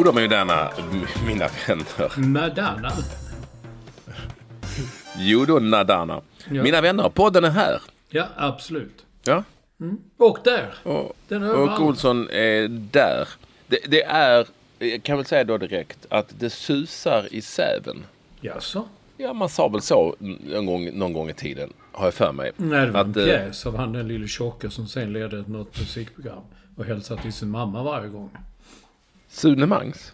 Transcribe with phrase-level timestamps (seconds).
[0.00, 0.70] Jo då, mina,
[1.26, 2.18] mina vänner.
[2.28, 2.92] Madonna.
[5.18, 6.20] Jo då, Nadana.
[6.50, 6.62] Ja.
[6.62, 7.82] Mina vänner, podden är här.
[8.08, 9.04] Ja, absolut.
[9.22, 9.44] Ja.
[10.16, 10.74] Och där.
[10.82, 11.80] Och, Den är och överallt.
[11.80, 13.28] Olsson är där.
[13.66, 14.46] Det, det är,
[14.78, 18.04] jag kan väl säga då direkt, att det susar i säven.
[18.40, 18.84] Jaså?
[19.16, 22.52] Ja, man sa väl så någon gång, någon gång i tiden, har jag för mig.
[22.56, 25.44] Nej, det var en Att, eh, pjäs av han den lille tjocke som sen ledde
[25.46, 26.42] något musikprogram.
[26.76, 28.30] Och hälsade till sin mamma varje gång.
[29.30, 30.12] Sune Mangs.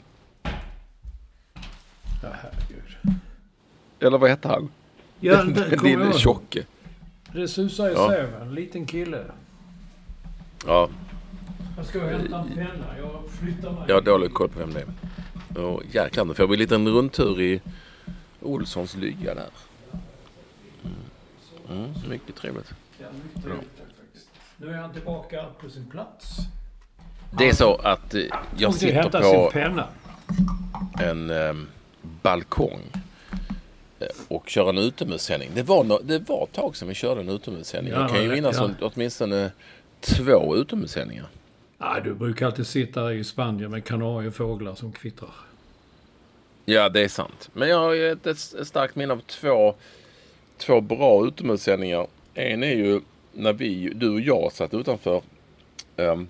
[2.23, 3.17] Ja, herregud.
[4.01, 4.69] Eller vad hette han?
[5.21, 6.65] Ja, Den det jag lille tjocke.
[7.33, 8.09] Det susar i Ja.
[8.09, 8.43] säven.
[8.43, 9.25] En liten kille.
[10.67, 10.89] Ja,
[11.77, 12.99] Jag ska hämta en penna.
[12.99, 13.85] Jag flyttar mig.
[13.89, 15.65] jag har dålig koll på vem det är.
[15.65, 17.61] Och jäklar, nu får vi en liten rundtur i
[18.43, 19.51] Olssons lya där.
[20.85, 20.97] Mm.
[21.85, 22.75] Mm, mycket trevligt.
[22.99, 23.71] Ja, mycket trevligt.
[24.57, 26.37] Nu är han tillbaka på sin plats.
[27.31, 28.23] Det är så att eh,
[28.57, 29.51] jag sitter på
[31.03, 31.55] en eh,
[32.23, 32.81] balkong
[34.01, 35.51] eh, och kör en utomhussändning.
[35.55, 37.93] Det var, no- det var ett tag sedan vi körde en utomhussändning.
[37.93, 38.71] Ja, jag kan ju ja, minnas ja.
[38.81, 39.51] åtminstone
[40.01, 41.27] två utomhussändningar.
[41.79, 45.31] Nej, du brukar alltid sitta i Spanien med kanariefåglar som kvittrar.
[46.65, 47.51] Ja, det är sant.
[47.53, 49.75] Men jag har ett, ett starkt minne av två,
[50.59, 52.07] två bra utomhussändningar.
[52.35, 53.01] En är ju
[53.33, 55.23] när vi, du och jag satt utanför
[55.97, 56.29] ehm,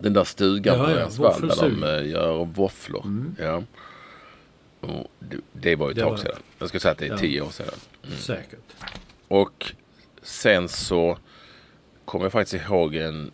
[0.00, 3.24] den där stugan Ja, på ja, Örjansvall där de eh, gör våfflor.
[3.38, 3.62] Ja.
[4.80, 6.38] Och det, det var ju ett Det tag var- sedan.
[6.58, 7.18] Jag ska säga att det är Ja.
[7.18, 7.74] tio år sedan.
[8.18, 8.58] Säkert.
[9.28, 9.72] Och
[10.22, 11.18] sen så
[12.04, 13.30] kommer jag faktiskt ihåg en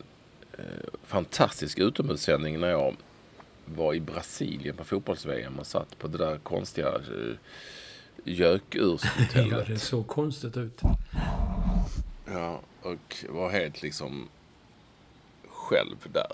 [0.59, 0.65] eh,
[1.07, 2.97] fantastisk utomhussändning när jag
[3.65, 7.01] var i Brasilien på fotbolls-VM och satt på det där konstiga eh,
[8.25, 9.67] Ja, gökurshotellet.
[9.67, 10.81] det såg konstigt ut.
[12.27, 14.29] ja, och var helt liksom
[15.49, 16.33] själv där.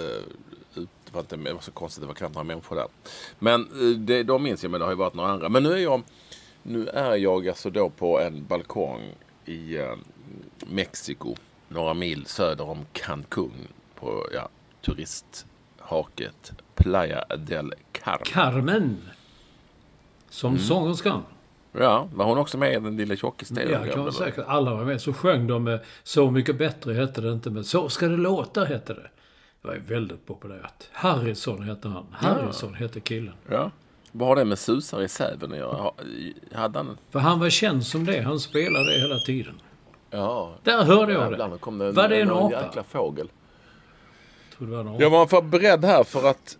[0.00, 2.86] Eh, det, var inte, det var så konstigt, det var knappt några människor där.
[3.38, 5.48] Men eh, det, de minns jag, men det har ju varit några andra.
[5.48, 6.02] Men nu är jag,
[6.62, 9.02] nu är jag alltså då på en balkong
[9.44, 9.92] i eh,
[10.66, 11.34] Mexiko,
[11.68, 13.52] några mil söder om Cancún.
[13.94, 14.48] På ja,
[14.82, 18.24] turisthaket Playa del Carmen.
[18.24, 18.98] Carmen.
[20.30, 20.62] Som Mm.
[20.62, 21.22] sångerskan.
[21.72, 23.70] Ja, var hon också med i den lilla tjockis-tvn?
[23.86, 24.44] Ja, kan man säkert.
[24.48, 25.00] Alla var med.
[25.00, 28.64] Så sjöng de med Så mycket bättre hette det inte, men Så ska det låta
[28.64, 29.10] hette det.
[29.62, 30.88] Det var ju väldigt populärt.
[30.92, 32.06] Harrison hette han.
[32.12, 33.34] Harrison hette killen.
[33.50, 33.70] Ja.
[34.12, 35.76] Vad har det med susar i säven att göra?
[35.76, 35.94] Ha-
[36.52, 36.98] Hade han...
[37.10, 38.20] För han var känd som det.
[38.20, 39.54] Han spelade hela tiden.
[40.10, 40.54] Ja.
[40.62, 41.58] Där hörde jag Jävlar, det.
[41.58, 42.64] kom det en, Var det en någon apa?
[42.66, 43.28] jäkla fågel.
[44.50, 45.00] Jag tror det var någon.
[45.00, 46.58] Jag var för beredd här för att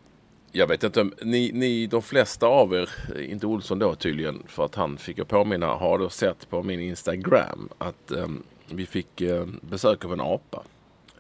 [0.53, 4.75] jag vet inte, ni, ni de flesta av er, inte Olsson då tydligen, för att
[4.75, 9.47] han fick jag påminna, har då sett på min Instagram att ehm, vi fick eh,
[9.63, 10.63] besök av en apa.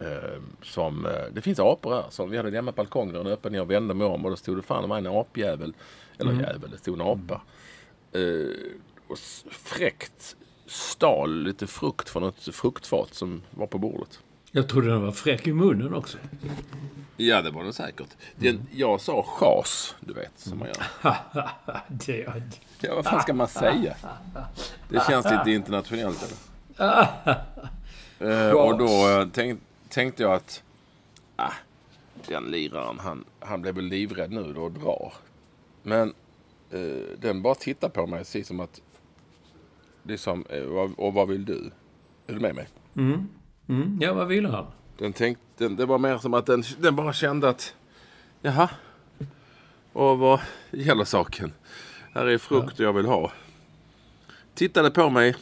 [0.01, 2.05] Eh, som, eh, det finns apor här.
[2.11, 4.63] Som vi hade på balkongen och öppen jag vände mig om och då stod det
[4.63, 5.75] fan en apjävel.
[6.19, 7.41] Eller jävel, det stod en apa.
[8.13, 8.21] Eh,
[9.09, 9.19] och
[9.51, 10.37] fräckt
[10.67, 14.21] stal lite frukt från ett fruktfat som var på bordet.
[14.51, 16.19] Jag trodde den var fräck i munnen också.
[17.17, 18.09] Ja, det var det säkert.
[18.37, 21.17] Den, jag sa chas, du vet, som man gör.
[21.89, 22.43] det,
[22.81, 23.97] Ja, vad fan ska man säga?
[24.89, 26.37] Det känns lite internationellt, eller?
[28.55, 29.61] Och då eh, tänk,
[29.91, 30.63] tänkte jag att
[31.37, 31.53] ah,
[32.29, 35.13] den liraren, han, han blev väl livrädd nu då och drar.
[35.83, 36.15] Men
[36.71, 38.81] eh, den bara tittar på mig precis som att...
[40.03, 40.63] Det är som, eh,
[40.97, 41.71] och vad vill du?
[42.27, 42.69] Är du med mig?
[43.69, 44.67] Mm, ja, vad ville han?
[44.99, 47.75] Den tänkte, den, det var mer som att den, den bara kände att...
[48.43, 48.71] Jaha.
[49.93, 50.41] Och vad
[50.71, 51.53] gäller saken?
[52.15, 53.33] Här är frukt jag vill ha.
[54.55, 55.35] Tittade på mig.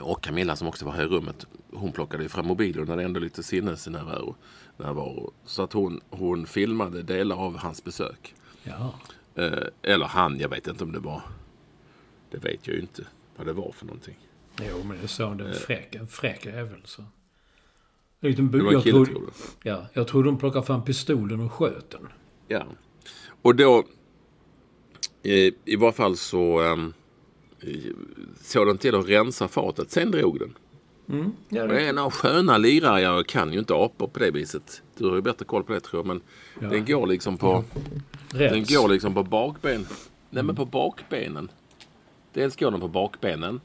[0.00, 1.46] Och Camilla som också var här i rummet.
[1.72, 2.78] Hon plockade ju fram mobilen.
[2.78, 4.36] Hon hade ändå lite sinnesnärvaro.
[4.76, 5.32] Närvaro.
[5.44, 8.34] Så att hon, hon filmade delar av hans besök.
[8.62, 8.94] Ja.
[9.34, 11.22] Eh, eller han, jag vet inte om det var...
[12.30, 13.06] Det vet jag ju inte
[13.36, 14.16] vad det var för någonting.
[14.70, 16.80] Jo, men det sa det en fräck, en fräck jävel.
[16.84, 17.02] Så.
[18.20, 19.26] En liten bu- Det var en jag, kille tror, tror
[19.62, 19.68] du?
[19.70, 22.08] ja, jag tror de plockade fram pistolen och sköt den.
[22.48, 22.64] Ja.
[23.42, 23.84] Och då...
[25.22, 26.60] I, i varje fall så...
[26.60, 26.94] Um,
[28.40, 29.90] såg den till att rensa fatet.
[29.90, 30.54] Sen drog den.
[31.48, 33.00] Ja, Och det är några sköna lirare.
[33.00, 34.82] Jag kan ju inte apor på det viset.
[34.96, 36.06] Du har ju bättre koll på det tror jag.
[36.06, 37.64] Men den går liksom på...
[38.30, 38.70] Den rätt.
[38.74, 39.86] går liksom på bakben.
[40.30, 41.50] Nej men på bakbenen.
[42.32, 43.60] Dels går den på bakbenen.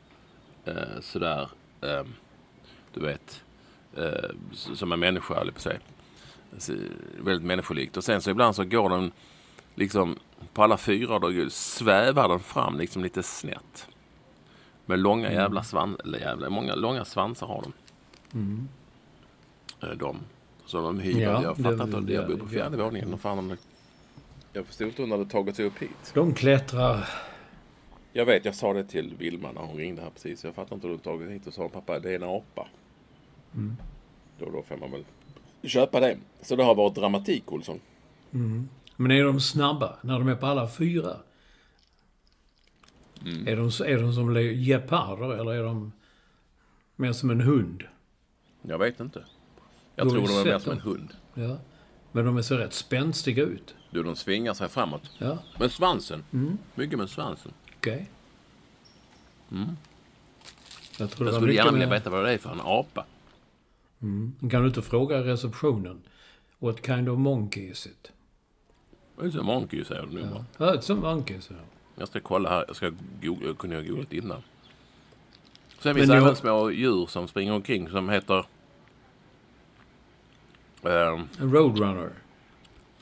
[0.66, 1.50] Eh, sådär.
[1.81, 2.04] Eh,
[2.94, 3.44] du vet.
[3.98, 5.80] Eh, som en människa jag på att säga.
[6.57, 6.74] Så,
[7.19, 7.98] väldigt människolikt.
[7.98, 9.12] Och sen så ibland så går den
[9.80, 10.16] liksom
[10.54, 11.20] på alla fyra.
[11.20, 13.88] Då svävar den fram liksom lite snett.
[14.86, 16.04] Med långa jävla svansar.
[16.06, 17.74] Eller jävla, många långa svansar har de.
[19.88, 20.18] Eh, de.
[20.66, 21.22] Så de hyr.
[21.22, 22.00] Ja, jag fattar inte.
[22.02, 23.14] det- Jag bor på fjärde våningen.
[23.14, 23.58] Och fan
[24.54, 26.12] jag förstod inte hur hon hade tagit sig upp hit.
[26.14, 27.10] De klättrar.
[28.14, 30.44] Jag vet, jag sa det till Vilma när hon ringde här precis.
[30.44, 32.68] Jag fattar inte hur hon tagit hit och sa pappa, det är en apa.
[34.40, 35.06] Då, då får man väl
[35.64, 36.18] köpa det.
[36.42, 37.80] Så det har varit dramatik, Olsson.
[39.01, 41.18] Men är de snabba när de är på alla fyra?
[43.25, 43.48] Mm.
[43.48, 45.92] Är, de, är de som geparder eller är de
[46.96, 47.84] mer som en hund?
[48.62, 49.25] Jag vet inte.
[49.96, 51.13] Jag Du tror de är mer som en hund.
[51.34, 51.57] Ja.
[52.12, 53.75] Men de är så rätt spänstiga ut.
[53.92, 55.12] Du, de svingar sig framåt.
[55.18, 56.24] Ja, Men svansen.
[56.75, 57.52] Mycket med svansen.
[57.78, 58.10] okej.
[60.98, 63.06] Jag tror Jag skulle gärna vilja veta vad det är för en apa.
[64.52, 66.02] Kan du inte fråga receptionen?
[66.60, 68.12] What kind of monkey is it?
[69.19, 70.45] Det är så monkey säger du nu bara.
[70.57, 71.54] Ja, it's a monkey, så.
[71.95, 72.66] Jag ska kolla här.
[72.68, 73.48] Jag ska googla.
[73.48, 74.42] Jag kunde ha googlat innan.
[75.80, 78.45] Sen finns det jag- även små djur som springer omkring som heter...
[80.83, 82.10] En roadrunner.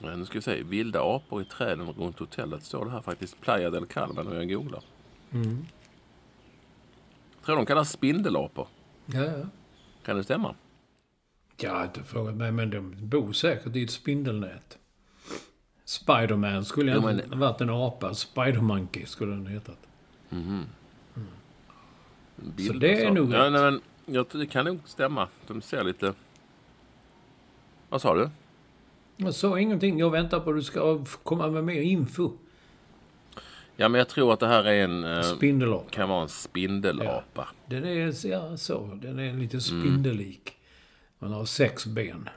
[0.01, 0.63] Nu ska vi se.
[0.63, 3.41] Vilda apor i träden runt hotellet står det här faktiskt.
[3.41, 4.81] Playa del Carmen när jag googlar.
[5.31, 8.67] Jag tror de kallas spindelapor.
[9.05, 9.45] Ja, ja.
[10.05, 10.55] Kan det stämma?
[11.57, 14.77] Jag har inte frågat mig, men de bor säkert i ett spindelnät.
[15.87, 18.13] Spiderman skulle egentligen men- varit en apa.
[18.13, 19.77] Spidermonkey skulle den hetat.
[22.35, 25.27] Bilder, det är nog ja, nej, men jag, tror Det kan nog stämma.
[25.47, 26.13] De ser lite...
[27.89, 28.29] Vad sa du?
[29.17, 29.99] Jag sa ingenting.
[29.99, 32.31] Jag väntar på att du ska komma med mer info.
[33.75, 35.03] Ja, men jag tror att det här är en...
[35.03, 35.89] Eh, Spindelapa.
[35.89, 37.47] kan vara en spindelapa.
[37.65, 38.99] Den är ja, så.
[39.01, 39.39] Den är Mm.
[39.41, 40.53] lite spindelik.
[41.19, 42.29] Man har sex ben.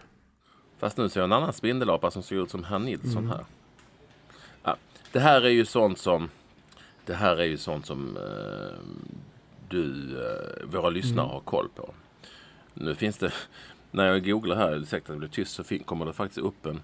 [0.80, 3.28] Fast nu ser jag en annan spindelapa som ser ut som herr Nilsson Mm.
[3.28, 3.44] här.
[4.62, 4.76] Ja,
[5.12, 6.28] det här är ju sånt som...
[7.06, 8.78] Det här är ju sånt som eh,
[9.68, 11.34] du, eh, våra lyssnare Mm.
[11.34, 11.94] har koll på.
[12.74, 13.32] Nu finns det...
[13.90, 16.80] När jag googlar här, ursäkta att det blir tyst, så kommer det faktiskt upp en,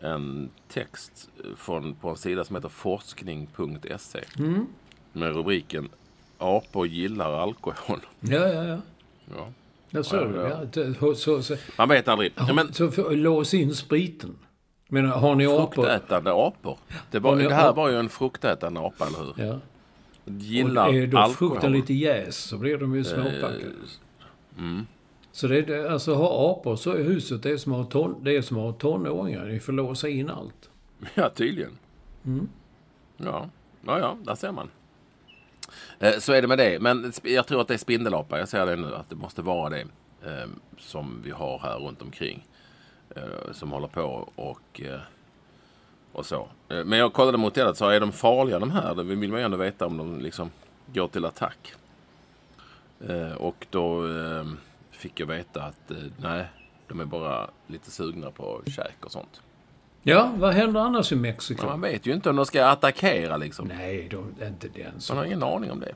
[0.00, 4.24] en text från, på en sida som heter forskning.se.
[4.38, 4.66] Mm.
[5.12, 5.88] Med rubriken
[6.38, 8.00] Apor gillar alkohol.
[8.20, 8.78] Ja, ja, ja.
[9.36, 9.48] Ja.
[9.90, 10.02] Ja,
[10.72, 10.94] det.
[11.00, 11.14] ja.
[11.14, 12.32] Så, så, Man vet aldrig.
[12.36, 14.38] Ja, men, så för, lås in spriten.
[14.88, 15.74] Men har ni apor?
[15.74, 16.78] fruktätande apor.
[17.10, 19.44] Det, var, Har det här var ju en fruktätande apa, eller hur?
[19.46, 19.58] Ja.
[20.24, 21.50] Gillar och är då alkohol.
[21.50, 23.54] frukten lite jäs så blir de ju småpackade.
[23.54, 24.86] Eh, mm.
[25.32, 28.24] Så det är, alltså ha apor så i huset, det är som att ha, ton,
[28.24, 29.46] det är som att ha tonåringar.
[29.46, 30.70] Ni får låsa in allt.
[31.14, 31.78] Ja, tydligen.
[32.24, 32.48] Mm.
[33.16, 33.48] Ja.
[33.86, 34.70] ja, ja, där ser man.
[36.00, 36.80] Eh, så är det med det.
[36.80, 38.38] Men jag tror att det är spindelapa.
[38.38, 39.86] Jag ser det nu, att det måste vara det
[40.26, 42.46] ehm, som vi har här runt omkring.
[43.16, 45.00] Eh, som håller på och, eh,
[46.12, 46.48] och så.
[46.68, 48.94] Men jag kollade mot det, så är de farliga de här?
[48.94, 50.50] Det vill man ju ändå veta om de liksom
[50.86, 51.74] går till attack.
[53.36, 54.58] Och då ehm,
[54.90, 56.46] fick jag veta att nej,
[56.88, 59.42] de är bara lite sugna på käk och sånt.
[60.02, 61.66] Ja, vad händer annars i Mexiko?
[61.66, 63.68] Man vet ju inte om de ska attackera liksom.
[63.68, 65.14] Nej, då, inte den Man så.
[65.14, 65.94] har ingen aning om det.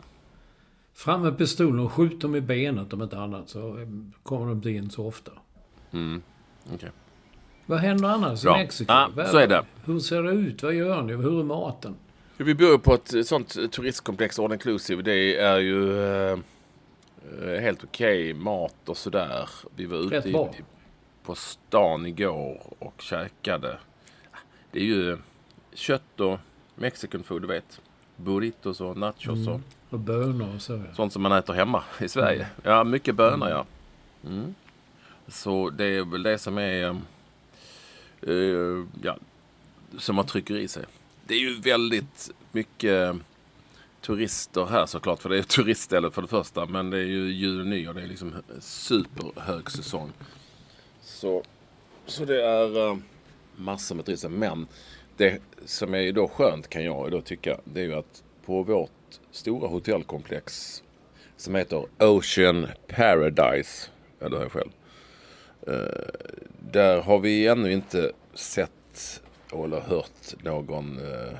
[0.94, 3.88] Fram med pistolen och skjut dem i benet om inte annat så eh,
[4.22, 5.32] kommer de inte in så ofta.
[6.74, 6.90] Okej.
[7.66, 8.56] Vad händer annars Bra.
[8.58, 8.92] i Mexiko?
[8.92, 9.64] Ja, Vad- så är det.
[9.84, 10.62] Hur ser det ut?
[10.62, 11.12] Vad gör ni?
[11.12, 11.94] Hur är maten?
[12.36, 15.02] Vi bor på ett sånt turistkomplex, all inclusive.
[15.02, 16.38] Det är ju eh,
[17.42, 19.48] eh, helt okej mat och sådär.
[19.76, 20.32] Vi var ute i,
[21.24, 23.78] på stan igår och käkade.
[24.72, 25.18] Det är ju
[25.74, 26.38] kött och
[26.74, 27.80] mexican food, du vet.
[28.16, 29.60] burritos och nachos och
[29.90, 30.72] Och bönor och så.
[30.72, 30.94] ja.
[30.94, 32.46] sånt som man äter hemma i Sverige.
[32.62, 33.64] Ja, mycket bönor ja.
[34.26, 34.54] Mm.
[35.28, 36.96] Så det är väl det som är...
[38.22, 39.16] eh, ja,
[39.98, 40.84] som man trycker i sig.
[41.26, 43.16] Det är ju väldigt mycket
[44.00, 45.22] turister här såklart.
[45.22, 46.66] För det är ett turistställe för det första.
[46.66, 47.94] Men det är ju jul och nyår.
[47.94, 50.12] Det är liksom superhög säsong.
[51.02, 51.42] Så,
[52.06, 52.96] så det är eh,
[53.56, 54.28] massor med turister.
[54.28, 54.66] Men
[55.16, 57.60] det som är då skönt kan jag då tycka.
[57.64, 58.90] Det är ju att på vårt
[59.30, 60.82] stora hotellkomplex
[61.36, 63.88] som heter Ocean Paradise.
[64.18, 64.70] Ja, det har jag själv.
[65.66, 66.28] Eh,
[66.70, 71.36] där har vi ännu inte sett eller hört någon eh,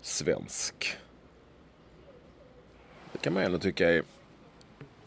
[0.00, 0.96] svensk.
[3.12, 4.02] Det kan man ändå tycka är,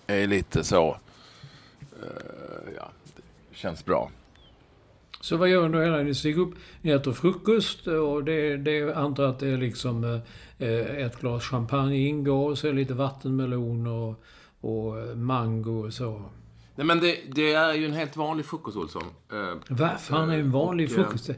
[0.07, 0.97] är lite så.
[2.01, 4.11] Eh, ja, det känns bra.
[5.23, 8.93] Så vad gör ni då hela Ni stiger upp, ni äter frukost och det, det
[8.95, 10.21] antar att det är liksom
[10.57, 14.23] eh, ett glas champagne ingår och så är lite vattenmelon och,
[14.61, 16.21] och eh, mango och så.
[16.75, 19.03] Nej men det, det är ju en helt vanlig frukost Olsson.
[19.31, 21.29] Eh, Vad fan är en vanlig och, eh, frukost?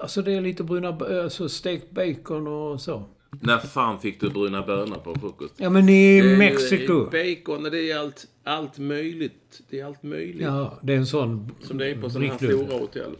[0.00, 0.88] Alltså det är lite bruna,
[1.22, 3.02] alltså stekt bacon och så.
[3.40, 5.54] När fan fick du bruna bönor på frukost?
[5.56, 7.04] Ja men i Det Mexiko.
[7.04, 9.60] Bacon och det är allt, allt möjligt.
[9.70, 10.42] Det är allt möjligt.
[10.42, 11.50] Ja, det är en sån...
[11.60, 13.16] Som det är på sådana här stora hotell.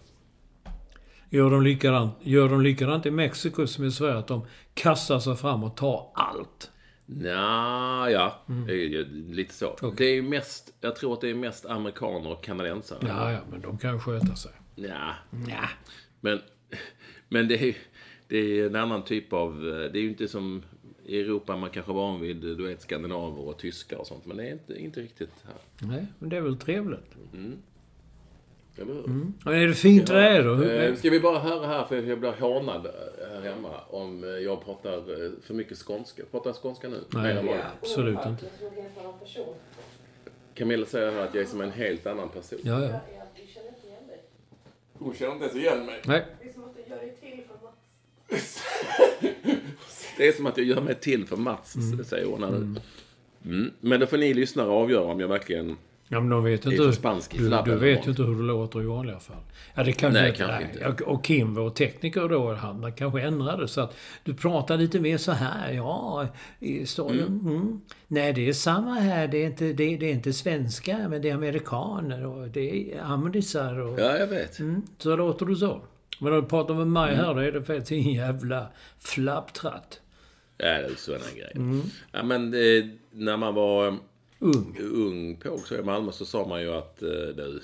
[1.33, 4.19] Gör de, likadant, gör de likadant i Mexiko som i Sverige?
[4.19, 6.71] Att de kastar sig fram och tar allt?
[7.07, 8.43] Nja, ja.
[8.67, 9.93] Det är ju lite så.
[9.97, 12.99] Det är ju mest, jag tror att det är mest amerikaner och kanadensare.
[13.03, 14.53] Ja, ja, men de kan sköta sig.
[14.75, 15.15] Nja.
[15.49, 15.69] Ja.
[16.21, 16.41] Men,
[17.29, 17.77] men det, är,
[18.29, 19.61] det är en annan typ av...
[19.93, 20.63] Det är ju inte som
[21.05, 24.27] i Europa man kanske är van vid, du vet, skandinaver och tyskar och sånt.
[24.27, 25.89] Men det är inte, inte riktigt här.
[25.89, 27.17] Nej, men det är väl trevligt.
[28.77, 29.05] Eller hur?
[29.45, 30.45] Men är det fint väder?
[30.45, 30.63] då?
[30.65, 32.87] Eh, Ska vi bara höra här, för jag blir hånad
[33.33, 36.23] här hemma, om eh, jag pratar eh, för mycket skånska.
[36.31, 37.01] Pratar jag skånska nu?
[37.11, 38.47] Nej, man- absolut inte.
[40.55, 42.59] Camilla säger här att jag är som en helt annan person.
[42.63, 43.01] Ja, ja.
[44.99, 46.01] Hon känner inte ens igen mig.
[46.07, 46.27] Nej.
[46.41, 46.53] Det är
[50.33, 51.77] som att jag gör mig till för Mats,
[52.07, 52.75] säger hon här nu.
[53.45, 53.71] Mm.
[53.81, 55.77] Men då får ni lyssnare avgöra om jag verkligen...
[56.13, 56.93] Ja, men de vet Det inte...
[56.93, 59.37] spansk du, du vet ju inte hur det låter i vanliga fall.
[59.75, 60.39] Ja, det kanske Nej, inte...
[60.39, 60.91] kanske nej.
[60.91, 61.05] inte.
[61.05, 65.33] Och Kim, vår tekniker då, han kanske ändrade så att du pratar lite mer så
[65.33, 65.73] här.
[65.73, 66.27] Ja,
[66.59, 67.41] i storyn.
[67.45, 67.81] Mm.
[68.09, 69.29] Nej, det är samma här.
[69.29, 73.01] Det är, inte, det, det är inte svenska, men det är amerikaner och det är
[73.03, 74.01] amrisar och...
[74.01, 74.59] Ja, jag vet.
[74.59, 75.83] Mm, så låter du så.
[76.21, 77.25] Men när du pratar med mig Mm.
[77.25, 78.67] här, då är det faktiskt en jävla
[78.99, 80.01] flapptratt.
[80.59, 81.83] Ja, det är sådana grejer.
[82.13, 83.99] Ja, men eh, när man var
[84.43, 84.77] Ung.
[84.81, 87.63] ung på också i Malmö så sa man ju att eh, du...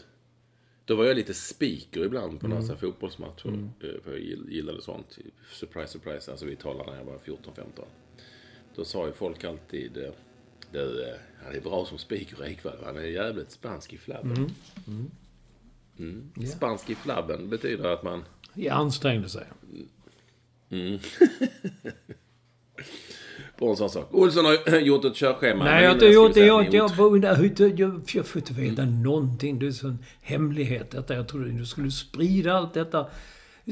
[0.84, 3.48] Då var jag lite speaker ibland på några så här fotbollsmatcher.
[3.80, 5.18] eh, För jag gill- gillade sånt.
[5.52, 6.30] Surprise, surprise.
[6.30, 7.36] Alltså vi talade när jag var 14-15.
[8.74, 9.96] Då sa ju folk alltid...
[9.96, 10.10] eh,
[10.72, 12.78] Du, han är bra som speaker ikväll.
[12.84, 14.50] Han är jävligt spansk i flabben.
[15.98, 16.30] Mm.
[16.46, 18.24] Spansk i flabben betyder att man...
[18.54, 19.46] Jag ansträngde sig.
[23.58, 24.08] På en sån sak.
[24.10, 25.64] Olsson har gjort ett körschema.
[25.64, 26.46] Nej, jag har inte gjort det.
[26.46, 26.90] Jag, jag,
[27.78, 29.58] jag, jag, får inte veta någonting.
[29.58, 31.14] Det är sån hemlighet detta.
[31.14, 33.06] Jag trodde du skulle sprida allt detta.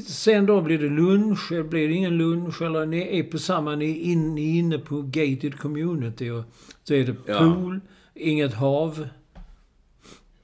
[0.07, 3.75] Sen då blir det lunch, eller blir det ingen lunch, eller ni är på samma,
[3.75, 6.43] ni är, in, ni är inne på gated community och
[6.83, 7.39] så är det Ja.
[7.39, 7.79] pool,
[8.13, 9.07] inget hav.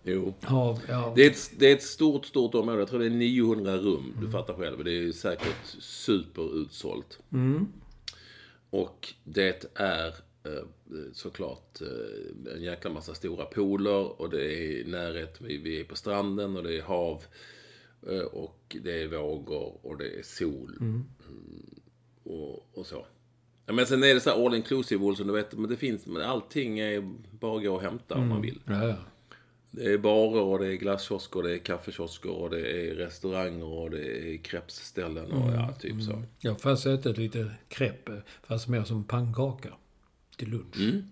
[0.03, 0.33] Jo.
[0.41, 1.13] Hav, ja.
[1.15, 2.79] Det är, ett, det är ett stort, stort område.
[2.79, 4.13] Jag tror det är 900 rum.
[4.21, 4.83] Du fattar själv.
[4.83, 7.19] Det är säkert superutsålt.
[8.73, 10.07] Och det är
[10.43, 10.63] eh,
[11.13, 14.21] såklart eh, en jäkla massa stora pooler.
[14.21, 15.41] Och det är närhet.
[15.41, 17.23] Vi, är på stranden och det är hav.
[18.09, 20.77] Eh, och det är vågor och det är sol.
[20.81, 21.05] Mm,
[22.23, 23.05] och, och så.
[23.65, 25.53] Men sen är det så här all inclusive, Olsson, du vet.
[25.53, 28.61] Men det finns, men allting är bara att gå och hämta om man vill.
[28.65, 28.95] Ja, ja.
[29.75, 33.65] Det är barer och det är glasskiosker och det är kaffekiosker och det är restauranger
[33.65, 36.23] och det är crepesställen och ja, typ så.
[36.39, 39.69] Jag har fast ätit lite crepe, fast mer som pannkaka.
[40.37, 41.03] Till lunch.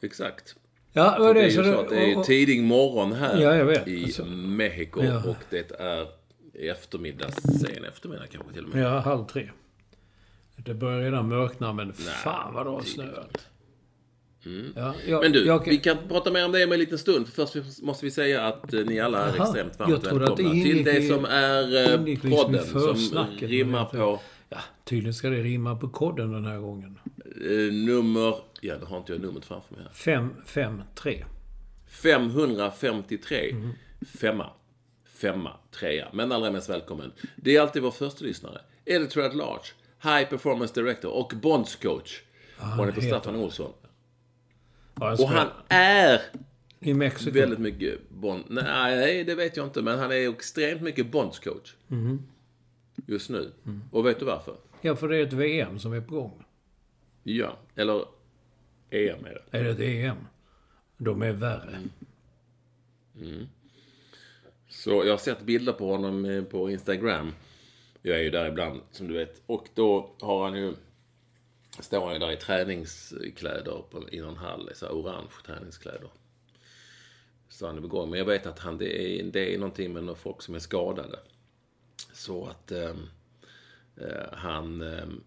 [0.00, 0.56] Exakt.
[0.92, 3.40] Ja, och det är det, ju så så att det är och- tidig morgon här
[3.40, 5.22] Ja, i Alltså, Mexiko ja.
[5.24, 6.06] och det är
[6.70, 8.84] eftermiddag, sen eftermiddag kanske till och med.
[8.84, 9.50] Ja, halv tre.
[10.56, 13.48] Det börjar redan mörkna, men fan vad det har snöat.
[14.76, 15.20] Ja, jag, Mm.
[15.20, 17.28] Men du, jag, vi kan prata mer om det om en liten stund.
[17.28, 20.18] För först måste vi säga att eh, ni alla är Jaha, extremt varmt att det
[20.18, 25.42] välkomna till det som är eh, liksom podden som rimmar på Ja, tydligen ska det
[25.42, 26.98] rimma på kodden den här gången.
[27.36, 28.34] eh, nummer...
[28.60, 29.92] Ja, det har inte jag numret framför mig här.
[29.92, 31.24] 553.
[31.86, 33.54] 553.
[34.18, 34.50] Femma.
[35.14, 35.50] Femma.
[35.70, 36.08] Trea.
[36.12, 37.12] Men allra mest välkommen.
[37.36, 38.60] Det är alltid vår första lyssnare.
[38.84, 39.64] Editor at large.
[40.02, 42.20] High Performance Director och Bonds coach.
[42.58, 43.72] och han heter heter Staffan Olsson.
[45.00, 46.20] Ja, Och han är
[46.80, 47.30] I Mexiko.
[47.38, 48.44] väldigt mycket Bond...
[48.48, 49.82] Nej, det vet jag inte.
[49.82, 51.74] Men han är extremt mycket Bonds coach.
[51.86, 52.22] Mhm.
[53.06, 53.52] Just nu.
[53.66, 53.82] Mm.
[53.92, 54.56] Och vet du varför?
[54.80, 56.44] Ja, för det är ett VM som är på gång.
[57.22, 58.04] Ja, eller
[58.90, 59.58] EM är det.
[59.58, 60.16] Är det ett EM?
[60.96, 61.78] De är värre.
[64.68, 67.32] Så jag har sett bilder på honom eh, på Instagram.
[68.02, 69.42] Jag är ju där ibland, som du vet.
[69.46, 70.74] Och då har han ju...
[71.80, 74.70] Står han ju där i träningskläder på, i någon hall.
[74.74, 76.08] Så orange träningskläder.
[77.48, 78.10] Så han är gång.
[78.10, 80.58] Men jag vet att han, det, är, det är någonting med några folk som är
[80.58, 81.18] skadade.
[82.12, 83.08] Så att ehm,
[83.96, 84.80] eh, han...
[84.80, 85.20] ehm,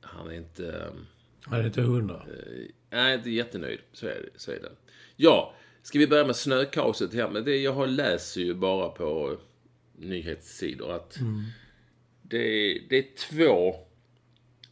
[0.00, 0.72] han är inte...
[0.72, 1.06] ehm,
[1.42, 2.14] Han är inte hundra.
[2.16, 3.80] Eh, Nej, inte jättenöjd.
[3.92, 4.72] Så är, så är det.
[5.16, 7.30] Ja, ska vi börja med snökaoset här?
[7.30, 9.36] Men det, jag har läser ju bara på
[9.96, 11.16] nyhetssidor att
[12.22, 13.74] det, det är två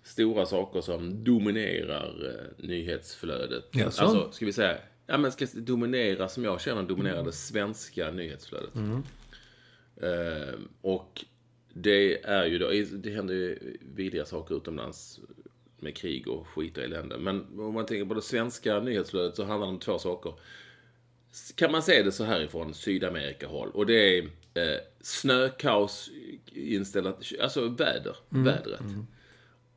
[0.08, 3.64] stora saker som dominerar eh, nyhetsflödet.
[3.72, 4.02] Jaså?
[4.02, 8.74] Alltså, ska vi säga, ja men ska dominera, som jag känner, dominera det svenska nyhetsflödet.
[9.96, 11.24] Eh, och
[11.72, 15.20] det är ju då, det händer ju vidriga saker utomlands
[15.80, 17.18] med krig och skit och elände.
[17.18, 20.32] Men om man tänker på det svenska nyhetsflödet så handlar det om två saker.
[21.54, 23.70] Kan man se det så här ifrån Sydamerika-håll.
[23.70, 24.22] Och det är
[24.54, 26.10] eh, snökaos
[26.52, 28.80] inställt, alltså väder, vädret.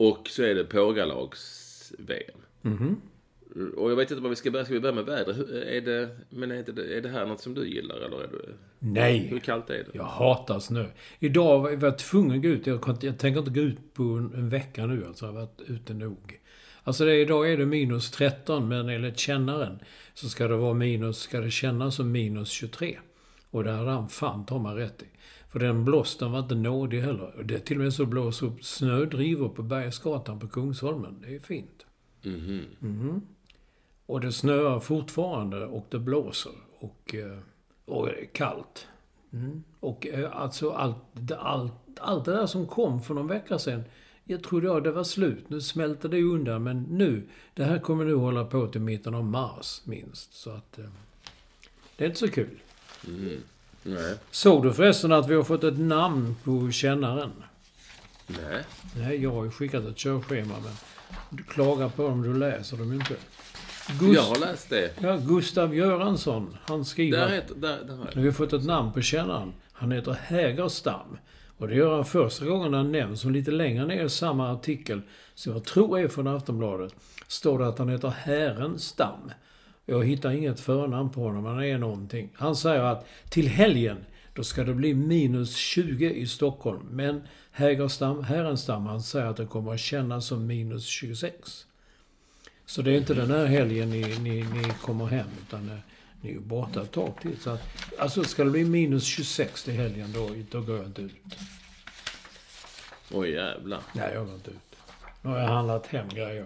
[0.10, 2.38] Och så är det pågalags-VM.
[3.77, 5.38] Och jag vet inte vad vi ska börja, ska vi börja med vädret?
[5.38, 8.17] Hur- Är det, men är, inte det, är det här något som du gillar eller
[8.17, 9.41] är det, hur Nej!
[9.46, 9.88] kallt är det?
[9.93, 10.86] Jag hatar snö.
[11.20, 12.67] Idag var jag tvungen att gå ut.
[12.67, 15.05] Jag, jag tänker inte gå ut på en, en vecka nu.
[15.05, 16.39] Alltså, jag har varit ute nog.
[16.84, 19.79] Alltså det, idag är det minus 13, men enligt kännaren
[20.13, 22.98] så ska det vara minus, ska det kännas som minus 23.
[23.51, 25.05] Och det hade han fan ta mig rätt i.
[25.51, 27.43] För den blåsten var inte nådig heller.
[27.43, 31.22] Det är till och med så blåser upp snödrivor på Bergsgatan på Kungsholmen.
[31.22, 31.86] Det är fint.
[32.79, 33.22] Mhm.
[34.05, 36.51] Och det snöar fortfarande och det blåser.
[36.79, 37.38] Och, eh,
[37.85, 38.87] och kallt.
[39.33, 39.64] Mm.
[39.79, 43.83] Och eh, alltså allt, allt, allt det där som kom för någon vecka sedan.
[44.24, 45.50] Jag trodde jag det var slut.
[45.50, 46.64] Nu smälter det undan.
[46.64, 50.33] Men nu, det här kommer nu hålla på till mitten av mars minst.
[50.33, 50.79] Så att...
[50.79, 50.85] Eh,
[51.96, 52.59] det är inte så kul.
[53.83, 54.15] Nej.
[54.31, 57.31] Såg du förresten att vi har fått ett namn på kännaren?
[58.27, 58.63] Nej.
[58.98, 60.74] Nej, jag har ju skickat ett körschema men
[61.29, 63.13] du klagar på dem, du läser dem inte.
[64.00, 64.91] Gust- Jag har läst det.
[65.01, 67.17] Ja, Gustav Göransson, han skriver...
[67.20, 68.05] Där heter, där, där har.
[68.05, 69.53] Nu har vi fått ett namn på kännaren.
[69.74, 71.17] Han heter Hägerstam.
[71.57, 73.25] Och det gör han första gången han nämns.
[73.25, 75.01] Och lite längre ner i samma artikel,
[75.35, 76.96] som jag tror är från Aftonbladet,
[77.27, 79.31] står det att han heter Härenstam.
[79.85, 82.29] Jag hittar inget förnamn på honom, han är någonting.
[82.33, 86.87] Han säger att till helgen, då ska det bli minus 20 i Stockholm.
[86.91, 91.65] Men Hägerstam, Härenstam, han säger att det kommer att kännas som minus 26.
[92.65, 95.77] Så det är inte den här helgen ni, ni, ni kommer hem, utan eh,
[96.22, 97.37] ni är borta ett tag till.
[97.39, 97.61] Så att,
[98.00, 101.37] alltså ska det bli minus 26 till helgen, då, då går jag inte ut.
[103.11, 103.79] Oj jävlar.
[103.94, 104.75] Nej, jag går inte ut.
[105.22, 106.46] Nu har jag handlat hem grejer.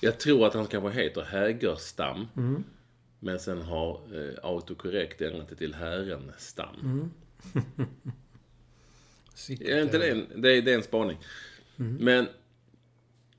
[0.00, 2.26] Jag tror att han kanske heter Hägerstam.
[2.36, 2.64] Mm.
[3.20, 6.76] Men sen har eh, autokorrekt ändrat det till Härenstam.
[6.82, 7.10] Mm.
[9.60, 11.18] Är inte det, en, det, är, det är en spaning.
[11.78, 11.94] Mm.
[11.96, 12.26] Men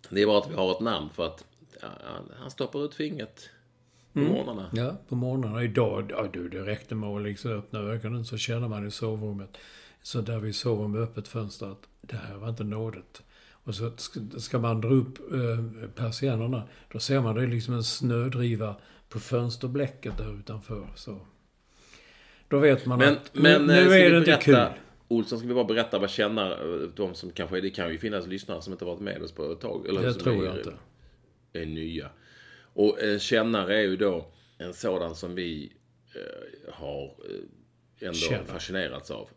[0.09, 1.45] det är bara att vi har ett namn för att
[1.81, 3.49] ja, han- han stoppar ut fingret
[4.13, 4.31] på Mm.
[4.31, 4.69] morgnarna.
[4.73, 5.63] Ja, på morgnarna.
[5.63, 9.57] Idag, ja du, det räckte med att liksom öppna ögonen så känner man i sovrummet.
[10.01, 13.21] Så där vi sover med öppet fönster att det här var inte nådigt.
[13.67, 13.91] Och så
[14.37, 16.63] ska, man dra upp eh, persiennerna.
[16.91, 18.75] Då ser man det är liksom en snödriva
[19.09, 20.87] på fönsterblecket där utanför.
[20.95, 21.19] Så.
[22.47, 24.81] Då vet man Men, att men nu, eh, nu är det inte berätta, kul.
[25.07, 28.27] Olsson, ska vi bara berätta vad känner eh, de som kanske, det kan ju finnas
[28.27, 29.87] lyssnare som inte varit med oss på ett tag.
[29.87, 30.73] Eller Det som tror är, jag inte.
[31.53, 32.09] är nya.
[32.73, 35.73] Och en kännare är ju då en sådan som vi
[36.15, 38.43] eh, har eh, ändå Känner.
[38.43, 39.29] fascinerats av.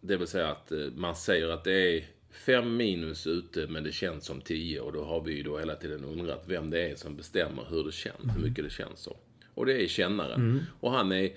[0.00, 3.92] Det vill säga att eh, man säger att det är fem minus ute men det
[3.92, 6.96] känns som tio och då har vi ju då hela tiden undrat vem det är
[6.96, 8.36] som bestämmer hur det känns, Mm.
[8.36, 9.16] hur mycket det känns så.
[9.54, 10.66] Och det är kännaren.
[10.80, 11.30] Och han är,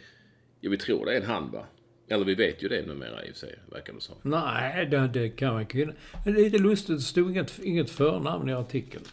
[0.60, 1.66] ja vi tror det är en han va?
[2.08, 4.16] Eller vi vet ju det numera i och för sig, verkar det som.
[4.22, 5.66] Nej, det, det kan man.
[5.74, 9.04] Men det är lite lustigt, det stod inget, inget förnamn i artikeln.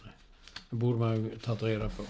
[0.69, 2.03] Det borde man ju tagit reda på.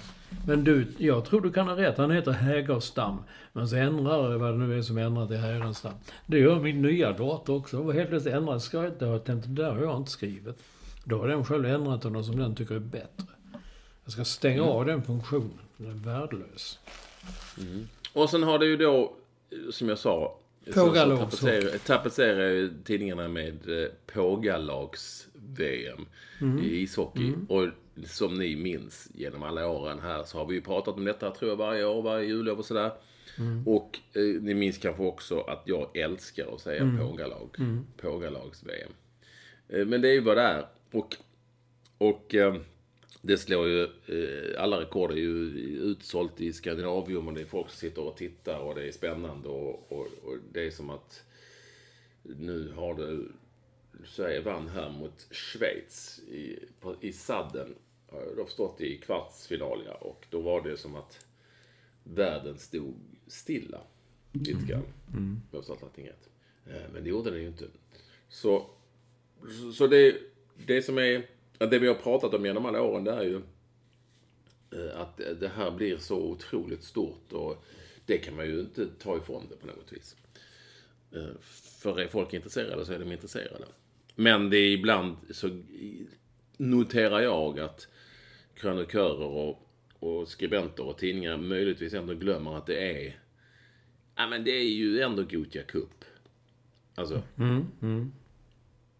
[0.48, 1.98] Men du, jag tror du kan ha rätt.
[1.98, 3.18] Han heter Hägerstam.
[3.54, 5.94] Men så ändrar det vad det nu är som ändrar till Härenstam.
[6.26, 7.92] Det gör min nya dator också.
[7.92, 10.64] Helt plötsligt ändrar ska jag tänkte, det där har jag inte skrivit.
[11.04, 13.26] Då har den själv ändrat till något som den tycker är bättre.
[14.04, 15.60] Jag ska stänga av den funktionen.
[15.78, 16.80] Den är värdelös.
[18.14, 19.14] Och sen har det ju då,
[19.72, 20.38] som jag sa,
[21.86, 26.06] tapetserar, ju tidningarna med eh, Pågalags-VM
[26.64, 27.34] i ishockey.
[27.50, 27.68] Och
[28.08, 31.52] som ni minns genom alla åren här så har vi ju pratat om detta tror
[31.52, 32.92] jag varje år, varje jullov och sådär.
[33.66, 37.50] Och eh, ni minns kanske också att jag älskar att säga Pågalag.
[37.98, 38.92] Pågalags-VM.
[39.70, 40.66] Eh, men det är ju vad det är.
[40.92, 41.18] Och,
[41.98, 42.56] och eh,
[43.22, 45.50] det slår ju, eh, alla rekord är ju
[45.82, 49.50] utsålt i Skandinavium och det är folk som sitter och tittar och det är spännande
[49.50, 51.24] och, och, och det är som att
[52.24, 53.24] nu har det,
[54.06, 57.76] Sverige vann här mot Schweiz i, på, i sadden.
[58.12, 61.26] Ja, De har stått i kvartsfinal ja, och då var det som att
[62.04, 62.96] världen stod
[63.28, 63.82] stilla.
[64.32, 64.84] Lite grann.
[65.14, 65.42] Mm.
[65.52, 66.30] Jag har förstått allting rätt.
[66.66, 67.66] Eh, Men det gjorde den ju inte.
[68.30, 68.70] Så,
[69.74, 70.16] så- det,
[70.66, 73.42] det som är, det vi har pratat om genom alla åren det är ju
[74.72, 77.64] eh, att det här blir så otroligt stort och
[78.06, 80.16] det kan man ju inte ta ifrån det på något vis.
[81.12, 81.40] Eh,
[81.80, 83.66] För är folk intresserade så är de intresserade.
[84.16, 85.62] Men det är ibland så
[86.58, 87.88] noterar jag att
[88.60, 89.70] krönikörer och,
[90.00, 93.20] och skribenter och tidningar möjligtvis ändå glömmer att det är
[94.16, 96.06] Ja men det är ju ändå Gothia Cup.
[96.96, 97.22] Alltså.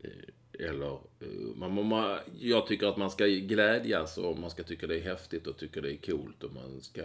[0.04, 4.64] Eh, Eller, eh, man, man- man, jag tycker att man ska glädjas och man ska
[4.64, 7.02] tycka det är häftigt och tycka det är coolt och man ska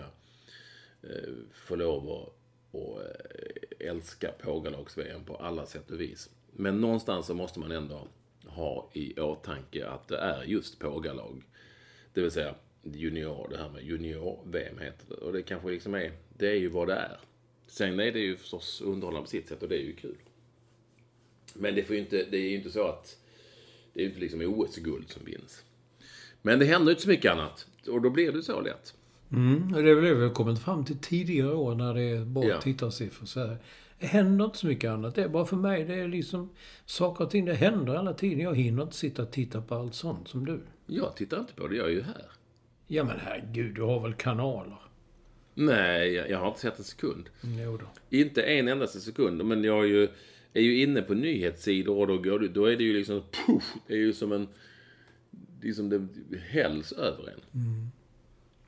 [1.02, 2.34] eh, få lov att
[2.70, 6.30] och, eh, älska Pågalags-VM på alla sätt och vis.
[6.52, 8.08] Men någonstans så måste man ändå
[8.46, 11.42] ha i åtanke att det är just Pågalag.
[12.14, 15.14] Det vill säga junior, det här med junior-VM heter det.
[15.14, 17.18] Och det kanske liksom är, det är ju vad det är.
[17.66, 20.16] Sen är det ju förstås underhållande på sitt sätt och det är ju kul.
[21.55, 23.16] Men det, får ju inte, det är ju inte så att
[23.92, 25.64] det är ju inte liksom OS-guld som vinns.
[26.42, 27.66] Men det händer ju inte så mycket annat.
[27.88, 28.94] Och då blir det så lätt.
[29.33, 32.03] Mm, och det är väl det vi har kommit fram till tidigare år när det
[32.03, 32.61] är bra Ja.
[32.61, 33.27] tittarsiffror.
[33.27, 33.57] Så här.
[33.98, 35.14] Det händer inte så mycket annat.
[35.14, 36.50] Det är bara för mig, det är liksom
[36.87, 37.44] saker och ting.
[37.44, 38.40] Det händer hela tiden.
[38.40, 40.61] Jag hinner inte sitta och titta på allt sånt som du.
[40.86, 42.26] Jag tittar inte på det, jag är ju här.
[42.86, 44.78] Ja men herregud, du har väl kanaler?
[45.54, 47.28] Nej, jag, jag har inte sett en sekund.
[47.42, 48.16] Jo då.
[48.16, 49.44] Inte en endaste sekund.
[49.44, 50.08] Men jag är ju,
[50.52, 53.22] är ju inne på nyhetssidor och då, går då är det ju liksom...
[53.46, 54.48] Puff, det är ju som en...
[55.60, 57.40] Det är som det hälls över en.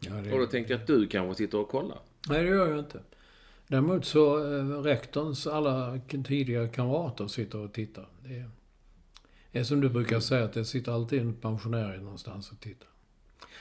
[0.01, 0.33] Ja, det...
[0.33, 1.99] Och då tänkte jag att du kanske sitter och kollar.
[2.29, 3.01] Nej, det gör jag inte.
[3.69, 8.09] Däremot så eh, rektorns alla tidigare kamrater sitter och tittar.
[8.25, 8.51] Det är,
[9.57, 12.89] det är som du brukar säga, att det sitter alltid en pensionär någonstans och tittar.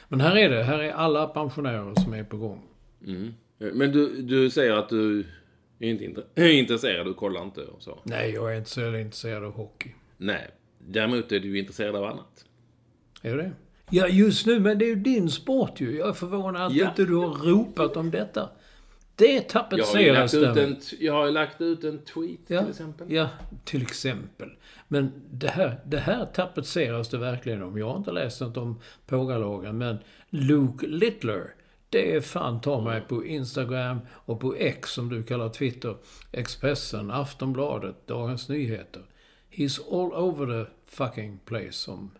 [0.07, 0.63] Men här är det.
[0.63, 2.61] Här är alla pensionärer som är på gång.
[3.07, 3.33] Mm.
[3.57, 5.25] Men du, du säger att du
[5.79, 7.99] är inte är intresserad, du kollar inte och så.
[8.03, 9.89] Nej, jag är inte så intresserad av hockey.
[10.17, 10.49] Nej.
[10.79, 12.45] Däremot är du intresserad av annat.
[13.21, 13.51] Är det
[13.89, 15.97] Ja, just nu, men det är ju din sport ju.
[15.97, 16.89] Jag är förvånad att Ja.
[16.89, 18.49] inte du har ropat om detta.
[19.15, 20.57] Det Jag har tapetseras där.
[20.57, 23.11] en, jag har ju lagt ut en tweet Ja, till exempel.
[23.11, 23.29] ja,
[23.63, 24.49] till exempel.
[24.87, 27.77] Men det här, det här tapetseras det verkligen om.
[27.77, 29.97] Jag har inte läst något om pågalagen, men
[30.29, 31.53] Luke Littler.
[31.89, 35.95] Det är fan ta mig på Instagram och på X som du kallar Twitter.
[36.31, 39.01] Expressen, Aftonbladet, Dagens Nyheter.
[39.51, 42.11] He's all over the fucking place som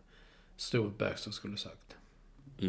[0.58, 1.95] Stuart Baxter skulle sagt.
[2.60, 2.67] Eh,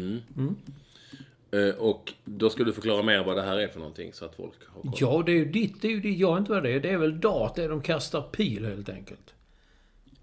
[1.77, 4.53] Och då ska du förklara mer vad det här är för någonting så att folk
[4.67, 4.93] har koll.
[4.99, 6.19] Ja, det är ju ditt, det är ju ditt.
[6.19, 6.79] Jag inte vad det är.
[6.79, 9.33] Det är väl dart, det är de kastar pil helt enkelt.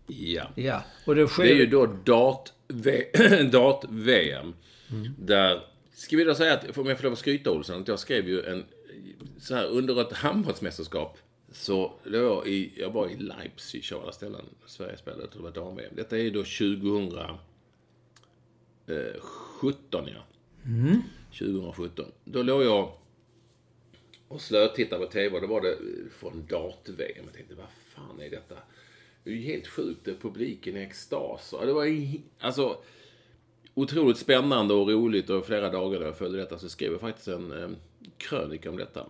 [0.07, 0.45] Ja.
[0.55, 1.45] Ja, och det sker...
[1.45, 4.55] Det är ju då dart-V- dart-VM.
[5.19, 5.61] Där,
[5.93, 8.29] ska vi då säga att, om jag får lov att skryta Olsson, att jag skrev
[8.29, 8.65] ju en,
[9.39, 11.19] så här under ett handbollsmästerskap
[11.53, 15.51] så låg jag i, jag var i Leipzig av alla ställen, Sverige spelade, det var
[15.51, 15.93] dam-VM.
[15.97, 17.39] Detta är ju då 2017
[20.07, 20.25] ja.
[20.67, 21.03] Mm.
[21.39, 22.07] 2017.
[22.25, 22.93] Då låg jag
[24.29, 27.25] och slötittade på TV och då var det eh, från dart-VM.
[27.25, 28.55] Jag tänkte, vad fan är detta?
[29.25, 30.01] Det är ju helt sjukt.
[30.05, 31.55] Det är publiken i extas.
[31.61, 31.87] Det var
[32.39, 32.79] alltså
[33.75, 37.29] otroligt spännande och roligt och flera dagar när jag följde detta så skrev jag faktiskt
[37.29, 37.71] en eh,
[38.17, 39.07] krönika om detta.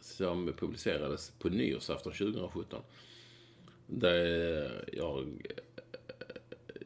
[0.00, 2.82] Som publicerades på nyårsafton 2017.
[3.86, 5.46] Där jag,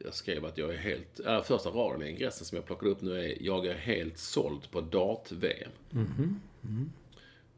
[0.03, 1.19] jag skrev att jag är helt...
[1.19, 4.71] Äh, första raden i ingressen som jag plockade upp nu är Jag är helt såld
[4.71, 5.71] på dart-VM.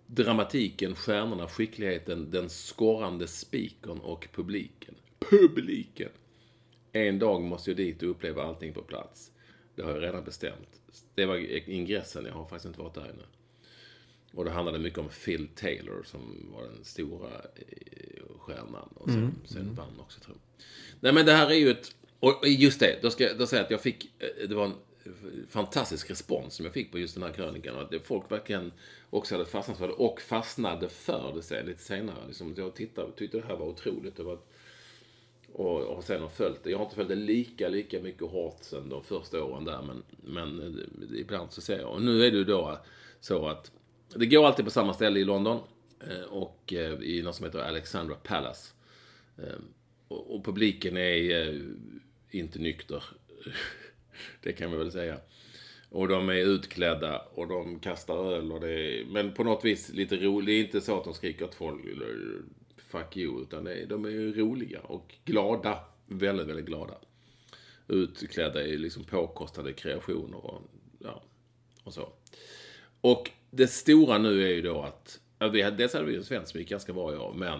[0.07, 4.95] Dramatiken, stjärnorna, skickligheten, den skorrande spikern och publiken.
[5.19, 6.09] Publiken!
[6.91, 9.31] En dag måste jag dit och uppleva allting på plats.
[9.75, 10.81] Det har jag redan bestämt.
[11.15, 13.23] Det var ingressen, jag har faktiskt inte varit där ännu.
[14.33, 18.89] Och det handlade mycket om Phil Taylor som var den stora eh, stjärnan.
[18.93, 20.65] Och sen, sen vann också tror jag.
[20.99, 21.95] Nej men det här är ju ett...
[22.25, 24.11] Och just det, då ska jag då säga att jag fick...
[24.19, 24.73] Eh, det var en
[25.49, 27.75] fantastisk respons som jag fick på just den här krönikan.
[27.75, 28.71] Och att folk verkligen
[29.09, 32.27] också hade fastnat för det och fastnade för det sen, lite senare.
[32.27, 34.15] Liksom, jag tittade, tyckte det här var otroligt.
[34.15, 34.37] Det var,
[35.53, 36.71] och, och sen har följt det.
[36.71, 39.81] Jag har inte följt det lika, lika mycket hårt sen de första åren där.
[39.81, 41.91] Men, men eh, ibland så ser jag.
[41.91, 42.77] Och nu är det ju då eh,
[43.19, 43.71] så att
[44.15, 45.59] det går alltid på samma ställe i London.
[46.29, 48.73] Och i något som heter Alexandra Palace.
[50.07, 51.61] Och, och publiken är
[52.31, 53.03] inte nykter.
[54.41, 55.17] det kan vi väl säga.
[55.89, 59.89] Och de är utklädda och de kastar öl och det är, Men på något vis
[59.89, 60.45] lite roligt.
[60.45, 61.81] Det är inte så att de skriker åt folk
[62.77, 63.41] fuck you.
[63.41, 65.79] Utan det är, de är roliga och glada.
[66.05, 66.93] Väldigt, väldigt glada.
[67.87, 70.61] Utklädda i liksom påkostade kreationer och,
[70.99, 71.23] ja,
[71.83, 72.09] och så.
[73.01, 75.19] Och det stora nu är ju då att,
[75.51, 77.59] vi hade, dels hade vi en svensk som gick ganska bra i år, men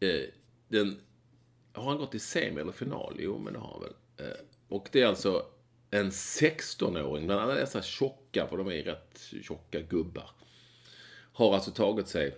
[0.00, 0.24] eh,
[0.68, 1.00] den,
[1.76, 3.16] har han gått i semi eller final?
[3.18, 4.26] Jo, men det har han väl.
[4.28, 4.36] Eh,
[4.68, 5.46] och det är alltså
[5.90, 10.30] en 16-åring, bland alla dessa tjocka, för de är rätt tjocka gubbar,
[11.32, 12.36] har alltså tagit sig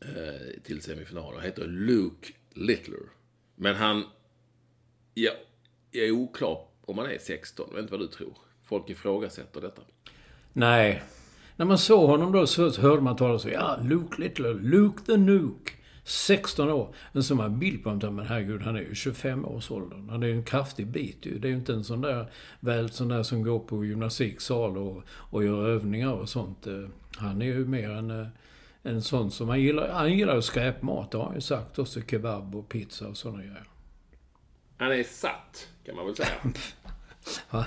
[0.00, 1.34] eh, till semifinalen.
[1.34, 3.08] Han heter Luke Littler.
[3.54, 4.04] Men han,
[5.14, 5.32] ja,
[5.90, 7.66] jag är oklar om han är 16.
[7.68, 8.36] Jag vet inte vad du tror.
[8.62, 9.82] Folk ifrågasätter detta.
[10.52, 11.02] Nej.
[11.56, 15.16] När man såg honom då så hörde man talas om, ja, Luke Littler, Luke the
[15.16, 15.72] Nuke.
[16.04, 16.94] 16 år.
[17.12, 20.06] Men så man bild på honom, men herregud, han är ju 25 års ålder.
[20.10, 21.38] Han är ju en kraftig bit ju.
[21.38, 25.02] Det är ju inte en sån där, väl sån där som går på gymnastiksal och,
[25.08, 26.66] och gör övningar och sånt.
[26.66, 28.26] Eh, han är ju mer en, eh,
[28.82, 29.88] en sån som han gillar.
[29.88, 31.78] Han gillar skräpmat, det har han ju sagt.
[31.78, 33.68] Också kebab och pizza och såna grejer.
[34.76, 36.28] Han är satt, kan man väl säga.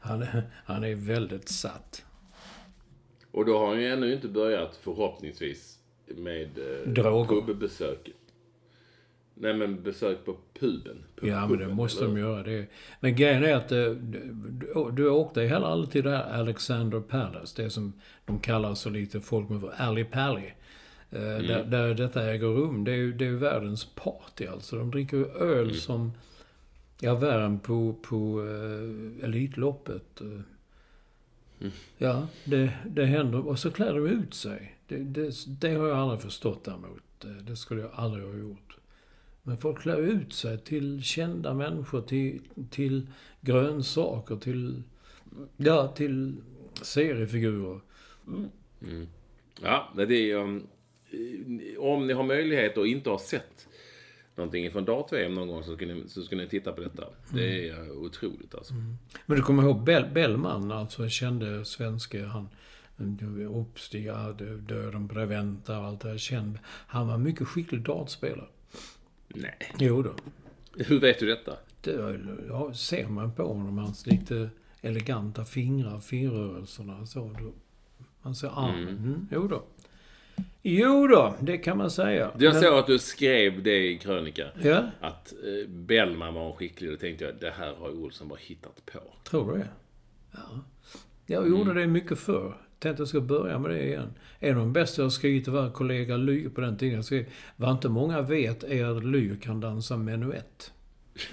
[0.00, 2.04] han, är, han är väldigt satt.
[3.30, 5.78] Och då har han ju ännu inte börjat, förhoppningsvis,
[6.16, 7.46] med eh, Droger.
[7.46, 8.10] pubbesök.
[9.34, 11.04] Nej men besök på puben.
[11.16, 12.14] Pub ja men det måste eller?
[12.14, 12.42] de göra.
[12.42, 12.66] Det.
[13.00, 17.62] Men grejen är att eh, du, du åkte heller aldrig till det här Alexander Palace.
[17.62, 17.92] Det som
[18.24, 20.50] de kallar så lite folk med Alley Pally.
[21.10, 21.46] Eh, mm.
[21.46, 22.84] Där, där detta äger rum.
[22.84, 24.76] Det är ju det är världens party alltså.
[24.76, 25.74] De dricker ju öl mm.
[25.74, 26.12] som,
[27.00, 30.20] ja värre än på, på uh, Elitloppet.
[30.20, 31.72] Mm.
[31.98, 33.48] Ja, det, det händer.
[33.48, 34.76] Och så klär de ut sig.
[34.92, 37.02] Det, det, det, har jag aldrig förstått däremot.
[37.46, 38.76] Det skulle jag aldrig ha gjort.
[39.42, 43.06] Men folk klär ut sig till kända människor, till, till
[43.40, 44.82] grönsaker, till,
[45.56, 46.36] ja, till
[46.82, 47.80] seriefigurer.
[48.82, 49.08] Mm.
[49.62, 50.66] Ja, det är um,
[51.78, 53.68] Om ni har möjlighet och inte har sett
[54.34, 57.04] någonting från dart-VM någon gång så ska, ni, så ska ni titta på detta.
[57.34, 58.02] Det är mm.
[58.02, 58.74] otroligt alltså.
[58.74, 58.96] Mm.
[59.26, 62.48] Men du kommer ihåg Bell, Bellman, alltså kände svenske, han
[63.54, 64.32] Uppstiga,
[64.68, 66.58] Döden Preventa och allt det där.
[66.64, 68.48] Han var mycket skicklig dartspelare.
[69.28, 69.72] Nej.
[69.78, 70.10] Jo då.
[70.76, 71.56] Hur vet du detta?
[71.80, 73.78] Det ja, ser man på honom.
[73.78, 77.06] Hans lite eleganta fingrar, finrörelserna.
[77.06, 77.52] Så, då,
[78.22, 78.88] man ser armen.
[78.88, 79.04] Mm.
[79.04, 79.62] Mm, jo då.
[80.62, 82.30] Jo då, det kan man säga.
[82.38, 84.48] Jag såg att du skrev det i krönikan.
[84.62, 84.90] Ja.
[85.00, 86.90] Att eh, Bellman var skicklig.
[86.90, 89.00] Då tänkte jag, det här har Olsson bara hittat på.
[89.24, 89.68] Tror du det?
[90.32, 90.64] Ja.
[91.26, 91.76] Jag gjorde mm.
[91.76, 94.14] det mycket förr tänkte jag ska börja med det igen.
[94.38, 96.94] En av de bästa jag skrivit var kollega Ly på den tiden.
[96.94, 100.72] Jag skrev, vad inte många vet är att Ly kan dansa menuett.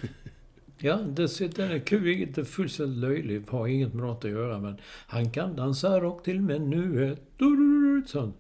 [0.78, 2.08] ja, det, den är kul.
[2.08, 3.44] Inte fullständigt löjlig.
[3.50, 4.60] Har inget med något att göra.
[4.60, 7.22] Men han kan dansa rock till menuett.
[8.08, 8.36] Sånt.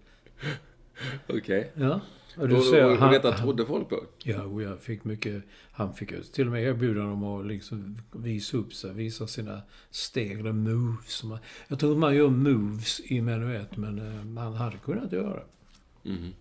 [1.27, 1.37] Okej.
[1.37, 1.85] Okay.
[1.85, 2.01] Ja.
[2.37, 4.03] Och, du ser, och, och, och detta trodde folk på?
[4.23, 5.43] Ja, och jag fick mycket...
[5.71, 9.61] Han fick till och med erbjudande om att liksom visa upp sig, visa sina
[9.91, 11.23] steg, eller moves.
[11.67, 16.09] Jag tror man gör moves i menuett, men uh, man hade kunnat göra det.
[16.09, 16.31] Mm.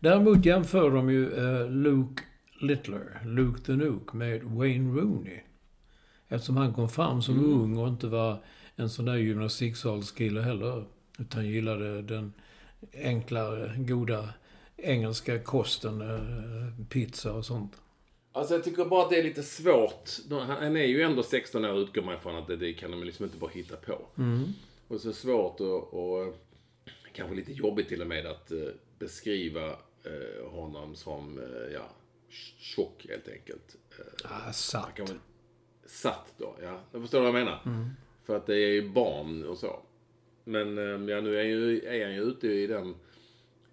[0.00, 2.22] Däremot jämför de ju uh, Luke
[2.60, 5.40] Littler, Luke the Nuke, med Wayne Rooney.
[6.28, 7.52] Eftersom han kom fram som mm.
[7.52, 8.42] ung och inte var
[8.76, 10.84] en sån där gymnastiksalskille heller.
[11.18, 12.32] Utan gillade den
[12.94, 14.28] enklare, goda
[14.78, 17.80] engelska kosten, eh, pizza och sånt.
[18.32, 20.10] Alltså jag tycker bara att det är lite svårt.
[20.30, 23.24] Han är ju ändå 16 år utgår man ifrån att det, det kan de liksom
[23.24, 24.06] inte bara hitta på.
[24.18, 24.44] Mm.
[24.88, 26.34] Och så svårt och, och
[27.12, 29.76] kanske lite jobbigt till och med att uh, beskriva
[30.50, 31.40] honom som,
[31.72, 31.90] ja,
[32.58, 33.76] tjock helt enkelt.
[34.24, 34.98] Ah, satt.
[34.98, 35.18] Väl,
[35.86, 36.80] satt då, ja.
[36.92, 37.62] Jag förstår vad jag menar.
[37.66, 37.90] Mm.
[38.24, 39.80] För att det är ju barn och så.
[40.44, 40.76] Men
[41.08, 42.94] ja, nu är, ju, är han ju ute i den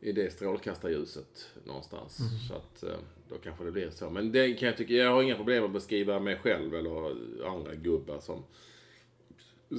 [0.01, 2.19] i det strålkastarljuset någonstans.
[2.19, 2.31] Mm.
[2.47, 4.09] Så att eh, då kanske det blir så.
[4.09, 7.15] Men det kan jag tycka, jag har inga problem att beskriva mig själv eller
[7.47, 8.43] andra gubbar som,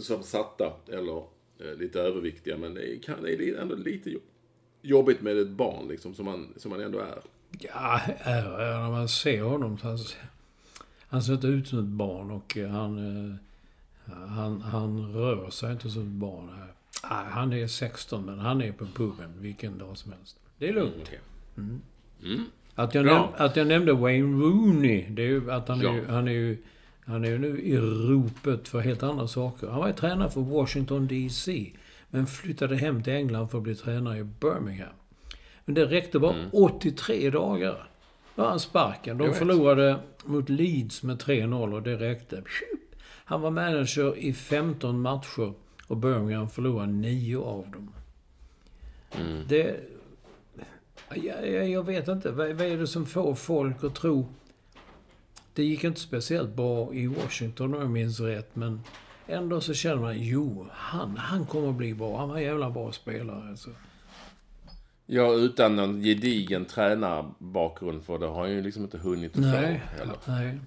[0.03, 1.17] som satta eller
[1.59, 2.57] eh, lite överviktiga.
[2.57, 4.15] Men det, kan, det är ändå lite
[4.83, 7.23] jobbigt med ett barn liksom, som man, som man ändå är.
[7.59, 8.43] Ja, är,
[8.83, 9.79] när man ser honom.
[9.83, 9.99] Han,
[11.09, 13.39] han ser inte ut som ett barn och han,
[14.29, 16.51] Han, han rör sig inte som ett barn.
[17.11, 20.37] Nej, han är 16 men han är på puben vilken dag som helst.
[20.59, 21.11] Det är lugnt.
[21.57, 21.81] Mm.
[22.25, 22.45] Mm.
[22.75, 25.91] Att, jag näm- att jag nämnde Wayne Rooney, det är ju att han, ja.
[25.91, 26.63] är, ju, han är ju
[27.09, 29.67] han är ju nu i ropet för helt andra saker.
[29.67, 31.73] Han var ju tränare för Washington DC.
[32.11, 34.93] Men flyttade hem till England för att bli tränare i Birmingham.
[35.65, 36.49] Men det räckte bara mm.
[36.53, 37.89] 83 dagar.
[38.35, 39.19] Då han sparken.
[39.19, 42.43] De förlorade mot Leeds med 3-0 och det räckte.
[43.25, 45.53] Han var manager i 15 matcher
[45.87, 47.91] och Birmingham förlorade 9 av dem.
[49.13, 49.45] Mm.
[49.49, 49.81] Det...
[51.15, 52.31] Jag, jag, vet inte.
[52.31, 54.29] Vad, vad är det som får folk att tro...
[55.55, 58.81] Det gick inte speciellt bra i Washington om jag minns rätt, men
[59.27, 62.19] ändå så känner man, jo, han, han kommer att bli bra.
[62.19, 63.49] Han var en jävla bra spelare.
[63.49, 63.71] Alltså.
[65.07, 70.17] Ja, utan någon gedigen tränarbakgrund för det har han ju liksom inte hunnit få heller.
[70.25, 70.61] Nej.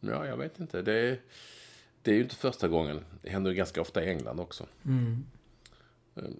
[0.00, 0.82] Ja, jag vet inte.
[0.82, 1.18] Det är,
[2.02, 3.04] det är ju inte första gången.
[3.22, 4.66] Det händer ju ganska ofta i England också.
[4.86, 5.24] Mm.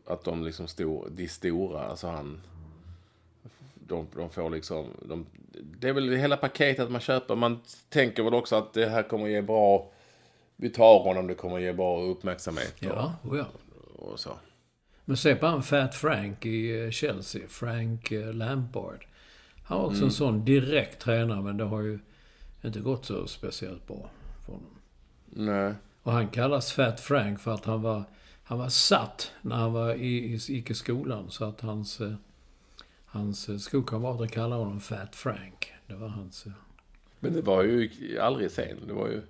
[0.07, 2.41] Att de liksom stor, de stora, alltså han...
[3.75, 4.87] De, de får liksom...
[5.03, 5.27] De,
[5.81, 7.37] det är väl hela paketet man köper.
[7.37, 9.91] Man tänker väl också att det här kommer ge bra...
[10.57, 12.75] Vi tar honom, det kommer ge bra uppmärksamhet.
[12.79, 13.47] Ja, och, ja.
[13.97, 14.31] och så.
[15.05, 17.43] Men se på han Fat Frank i eh, Chelsea.
[17.49, 19.07] Frank eh, Lampard.
[19.65, 20.09] Han var också mm.
[20.09, 21.99] en sån direkt tränare, men det har ju
[22.65, 24.11] inte gått så speciellt bra
[24.47, 24.82] för honom.
[25.35, 25.75] Nej.
[26.03, 28.05] Och han kallas Fat Frank för att han var,
[28.45, 31.31] han var satt när han var i, gick i skolan.
[31.31, 32.15] Så att hans, eh,
[33.05, 35.73] hans skolkamrater kallade honom Fat Frank.
[35.87, 36.47] Det var hans...
[37.21, 37.91] Men det var ju
[38.21, 38.77] aldrig sen.
[38.87, 39.23] Det var ju...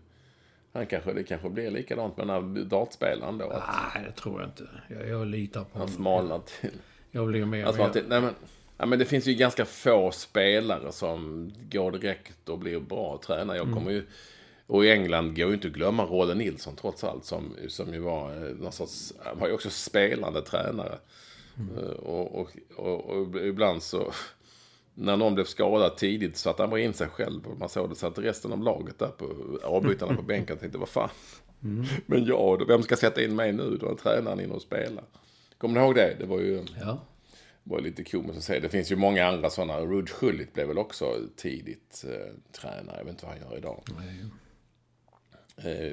[0.73, 3.51] Han kanske, det kanske blir likadant med den här dartspelaren då?
[3.51, 3.63] Att
[3.95, 4.69] nej, det tror jag inte.
[4.89, 5.89] Jag, jag litar på honom.
[5.89, 6.79] Han smalnar till.
[7.11, 7.67] Jag blir mer...
[7.67, 8.05] Alltså, mer...
[8.09, 8.35] nej, men,
[8.79, 13.57] ja, men det finns ju ganska få spelare som går direkt och blir bra tränare.
[13.57, 13.79] Jag mm.
[13.79, 14.07] kommer ju...
[14.73, 17.25] Och i England går ju inte att glömma Rolle Nilsson trots allt.
[17.25, 19.13] Som, som ju var eh, någon sorts...
[19.25, 20.99] Han var ju också spelande tränare.
[21.59, 21.79] Mm.
[21.79, 24.13] Eh, och, och, och, och, ibland så
[24.95, 27.47] när någon blev skadad tidigt så att han bara in sig själv.
[27.47, 29.27] Och man såg det så att resten av laget där på
[29.65, 31.11] avbytarna på bänken tänkte vad fan.
[31.63, 31.85] Mm.
[32.07, 33.77] Men jag vem ska sätta in mig nu?
[33.81, 35.05] Då är tränaren inne och spelar.
[35.59, 36.17] Kommer ni ihåg det?
[36.19, 36.99] Det var ju ja.
[37.63, 38.61] var lite komiskt att säga.
[38.61, 39.81] Det finns ju många andra sådana.
[39.81, 42.97] Rud Schullit blev väl också tidigt eh, tränare.
[42.99, 43.83] Jag vet inte vad han gör idag.
[43.89, 44.27] Eh,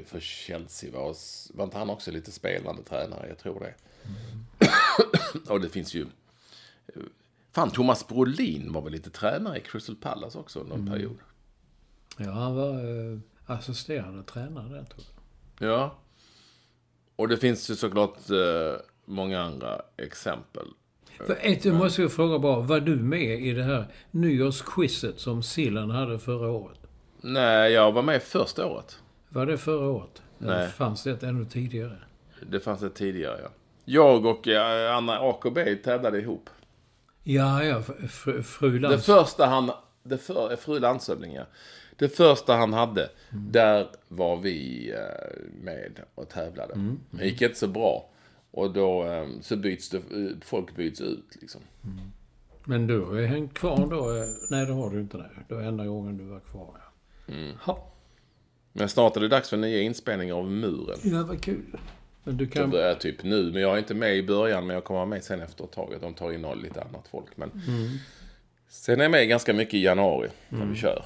[0.05, 1.15] för Chelsea var,
[1.53, 3.27] var inte han också lite spelande tränare?
[3.27, 3.73] Jag tror det.
[4.05, 5.43] Mm.
[5.49, 6.05] och det finns ju
[7.51, 10.93] Fan, Thomas Brolin var väl lite tränare i Crystal Palace också någon mm.
[10.93, 11.17] period?
[12.17, 15.05] Ja, han var eh, assisterande tränare där, tror
[15.59, 15.69] jag.
[15.69, 15.95] Ja.
[17.15, 20.67] Och det finns ju såklart eh, många andra exempel.
[21.17, 25.43] För ett, jag måste jag fråga bara, var du med i det här nyårsquizet som
[25.43, 26.79] Sillen hade förra året?
[27.21, 28.99] Nej, jag var med första året.
[29.29, 30.21] Var det förra året?
[30.37, 30.55] Nej.
[30.55, 31.97] Eller fanns det ännu tidigare?
[32.49, 33.49] Det fanns det tidigare, ja.
[33.85, 36.49] Jag och eh, Anna AKB tävlade ihop.
[37.23, 39.05] Ja, ja, fru, fru lands...
[39.05, 39.71] Det första han...
[40.03, 41.43] Det för, fru landshövding, ja.
[41.95, 43.51] Det första han hade, mm.
[43.51, 46.73] där var vi eh, med och tävlade.
[46.73, 46.85] Mm.
[46.85, 46.99] Mm.
[47.09, 48.09] Det gick inte så bra.
[48.51, 50.01] Och då eh, så byts det,
[50.41, 51.61] folk byts ut liksom.
[51.83, 52.11] Mm.
[52.63, 54.25] Men du har ju hängt kvar då?
[54.49, 55.25] Nej, det har du inte.
[55.47, 57.33] Det var enda gången du var kvar, ja.
[57.33, 57.55] Mm.
[58.73, 60.99] Men snart är det dags för nya inspelningar av Muren.
[61.03, 61.77] Ja, vad kul.
[62.23, 62.61] Men du kan...
[62.61, 65.09] Det börjar typ nu, men jag är inte med i början, men jag kommer vara
[65.09, 65.95] med sen efter ett tag.
[66.01, 67.37] De tar in lite annat folk.
[67.37, 67.89] Men mm.
[68.69, 70.73] Sen är jag med ganska mycket i januari, när mm.
[70.73, 71.05] vi kör.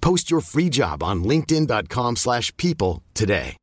[0.00, 3.56] Post your free job on linkedin.com/people slash people today.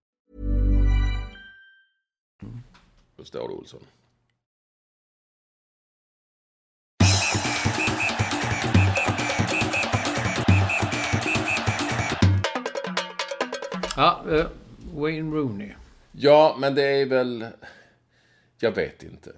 [3.18, 3.80] Förstår du Olsson?
[13.96, 14.48] Ja, eh,
[14.96, 15.72] Wayne Rooney.
[16.12, 17.48] Ja, men det är väl...
[18.60, 19.32] Jag vet inte.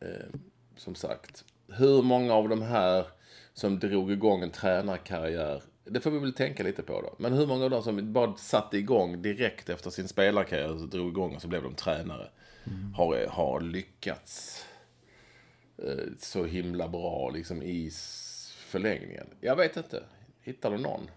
[0.00, 0.40] Eh,
[0.76, 1.44] som sagt.
[1.68, 3.06] Hur många av de här
[3.54, 7.14] som drog igång en tränarkarriär, det får vi väl tänka lite på då.
[7.18, 11.08] Men hur många av dem som bara satte igång direkt efter sin spelarkarriär, så drog
[11.08, 12.28] igång och så blev de tränare,
[12.94, 14.64] har, har lyckats
[15.76, 17.90] eh, så himla bra liksom i
[18.58, 19.26] förlängningen?
[19.40, 20.02] Jag vet inte.
[20.42, 21.10] Hittar du någon?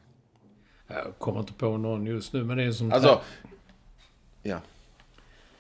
[0.88, 3.22] Jag kommer inte på någon just nu, men en som, Alltså,
[4.44, 4.62] ja.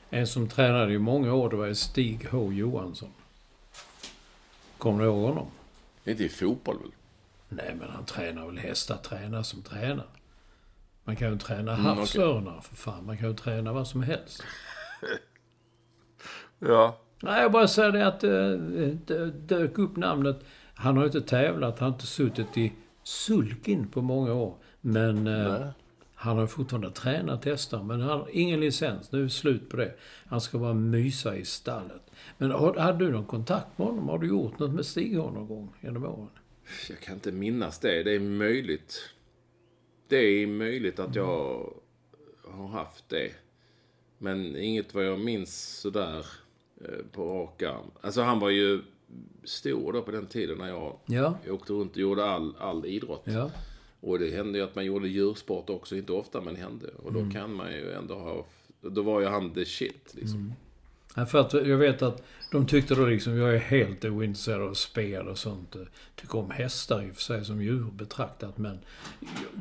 [0.09, 3.09] en som tränade i många år, det var Stig H Johansson.
[4.77, 5.47] Kommer du ihåg honom?
[6.05, 6.91] Inte i fotboll väl?
[7.49, 10.07] Nej, men han tränar väl hästar, tränar som tränar.
[11.03, 13.05] Man kan ju träna Mm, havsörnar, för fan.
[13.05, 14.43] Man kan ju träna vad som helst.
[16.59, 16.97] Ja.
[17.23, 18.49] Nej, jag bara säger det att eh,
[19.05, 20.39] det dök upp namnet.
[20.73, 22.73] Han har inte tävlat, han har inte suttit i
[23.03, 24.55] sulkin på många år.
[24.81, 25.67] Men eh,
[26.15, 27.83] han har fortfarande tränat hästar.
[27.83, 29.11] Men han har ingen licens.
[29.11, 29.93] Nu är det slut på det.
[30.25, 32.01] Han ska bara mysa i stallet.
[32.37, 34.09] Men har, hade du någon kontakt med honom?
[34.09, 36.29] Har du gjort något med Stig någon gång genom åren?
[36.89, 38.03] Jag kan inte minnas det.
[38.03, 39.09] Det är möjligt.
[40.07, 41.73] Det är möjligt att jag
[42.43, 43.31] har haft det.
[44.17, 46.25] Men inget vad jag minns sådär
[46.85, 47.91] eh, på rak arm.
[48.01, 48.81] Alltså han var ju
[49.43, 51.37] stor då på den tiden när jag Ja.
[51.49, 53.23] åkte runt och gjorde all, all idrott.
[53.25, 53.51] Ja.
[53.99, 55.95] Och det hände ju att man gjorde djursport också.
[55.95, 56.87] Inte ofta men hände.
[57.03, 58.45] Och då kan man ju ändå ha...
[58.81, 60.53] Då var ju han the shit liksom.
[61.17, 64.73] Ja, för att jag vet att de tyckte då liksom, jag är helt ointresserad av
[64.73, 65.75] spel och sånt.
[66.15, 68.57] Tycker om hästar i och för sig som djur betraktat.
[68.57, 68.79] Men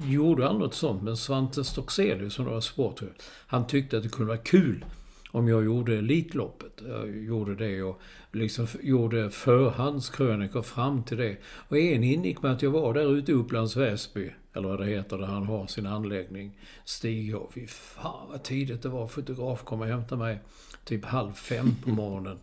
[0.00, 1.02] jag gjorde aldrig något sånt.
[1.02, 3.08] Men Svante Stockselius som var sportchef,
[3.46, 4.84] han tyckte att det kunde vara kul
[5.30, 6.82] om jag gjorde Elitloppet.
[6.88, 8.00] Jag gjorde det och
[8.32, 11.36] liksom gjorde förhandskrönikor fram till det.
[11.68, 14.86] Och en ingick med att jag var där ute i Upplands Väsby, eller vad det
[14.86, 16.58] heter, där han har sin anläggning.
[16.84, 19.06] Stig och fy fan vad tidigt det var.
[19.06, 20.40] Fotograf kom och hämtade mig
[20.86, 22.38] typ halv fem på morgonen.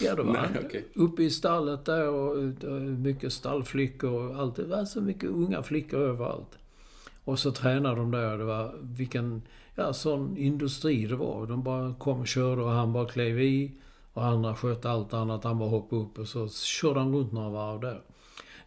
[0.00, 0.84] Ja, då var han okej.
[0.94, 4.56] uppe i stallet där och eh, mycket stallflickor och allt.
[4.56, 6.58] Det var så mycket unga flickor överallt.
[7.24, 8.38] Och så tränade de där.
[8.38, 9.42] Det var vilken
[9.74, 11.46] ja, sån industri det var.
[11.46, 13.72] De bara kom och körde och han bara klev i.
[14.12, 15.44] Och andra skötte allt annat.
[15.44, 18.00] Han bara hoppade upp och så körde han runt några varv där.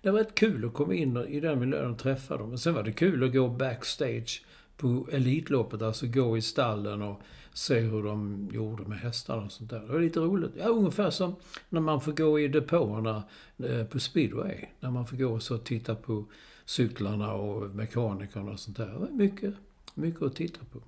[0.02, 2.50] Det var rätt kul att komma in i den miljön och träffa dem.
[2.50, 4.46] Men sen var det kul att gå backstage
[4.78, 5.82] på Elitloppet.
[5.82, 7.22] Alltså gå i stallen och
[7.58, 9.80] se hur de gjorde med hästarna och sånt där.
[9.80, 10.52] Det var lite roligt.
[10.58, 11.36] Ja, ungefär som
[11.70, 13.24] när man får gå i depåerna
[13.64, 14.66] eh, på speedway.
[14.80, 16.26] När man får gå och så titta på
[16.66, 18.86] cyklarna och mekanikerna och sånt där.
[18.86, 19.54] Det var mycket,
[19.94, 20.80] mycket att titta på.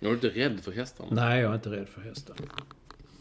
[0.00, 1.08] Är inte rädd för hästarna.
[1.12, 2.36] Nej, jag är inte rädd för hästar.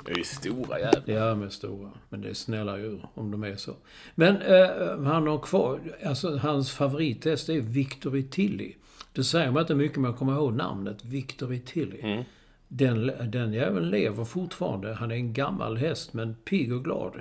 [0.06, 1.16] Det är ju stora jävlar.
[1.16, 1.92] Ja, de är stora.
[2.10, 3.74] Men det är snälla djur, om de är så.
[4.16, 5.80] Men eh, han har kvar...
[6.06, 8.74] Alltså, hans favorithäst är Victory Tilly.
[9.14, 11.06] Det säger man inte mycket, men jag kommer ihåg namnet.
[11.06, 12.24] Victory Tilly.
[12.68, 14.94] Den, den jäveln lever fortfarande.
[14.94, 17.14] Han är en gammal häst, men pigg och glad,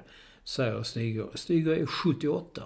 [0.45, 1.21] säger Stig.
[1.35, 2.63] Stig är 78.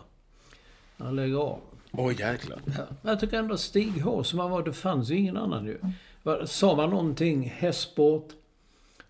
[0.98, 1.60] Han lägger av.
[1.92, 2.58] Oj jäklar.
[2.66, 5.78] Ja, jag tycker ändå Stig H, som han var, det fanns ju ingen annan ju.
[6.46, 8.28] Sa man någonting, hästsport,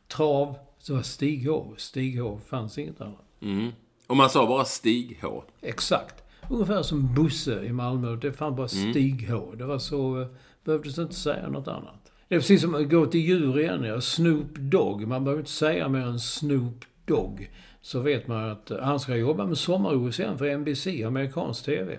[0.09, 1.75] trav, så var Stig H.
[1.77, 3.23] Stig H, fanns inget annat.
[3.41, 3.71] Mm.
[4.07, 5.43] Och man sa bara Stig H.
[5.61, 6.15] Exakt.
[6.51, 8.17] Ungefär som Busse i Malmö.
[8.17, 9.55] Det fanns bara Stig H.
[9.55, 10.21] Det var så...
[10.21, 10.27] eh,
[10.65, 12.00] Behövdes inte säga något annat.
[12.31, 13.85] Det är precis som att gå till djur igen.
[13.85, 14.01] Ja.
[14.01, 15.07] Snoop Dogg.
[15.07, 17.51] Man behöver inte säga mer än Snoop Dogg.
[17.81, 21.99] Så vet man att han ska jobba med sommar-OS igen för NBC, amerikansk TV.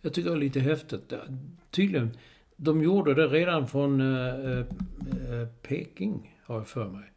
[0.00, 1.12] Jag tycker det är lite häftigt.
[1.70, 2.10] Tydligen,
[2.56, 7.12] de gjorde det redan från eh, eh, eh, Peking, har jag för mig.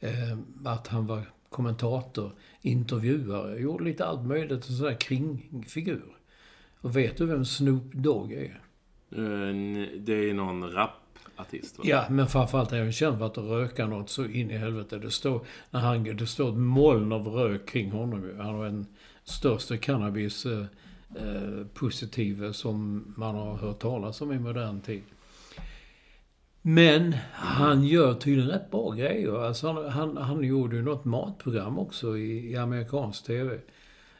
[0.00, 6.16] Eh, att han var kommentator, intervjuare, gjorde lite allt möjligt, en sån där kringfigur.
[6.80, 8.60] Och vet du vem Snoop Dogg är?
[9.10, 10.70] Eh, det är någon
[11.36, 11.78] artist.
[11.78, 11.84] va?
[11.86, 14.98] Ja, men framförallt är han känd för att röka något så in i helvete.
[14.98, 18.22] Det står, när han, det står ett moln av rök kring honom.
[18.24, 18.36] ju.
[18.36, 18.86] Han var den
[19.24, 20.64] största cannabis eh,
[21.16, 25.02] eh positive som man har hört talas om i modern tid.
[26.66, 29.46] Men han gör tydligen rätt bra grejer.
[29.46, 33.58] Alltså han, han, han gjorde ju något matprogram också i, i amerikansk TV.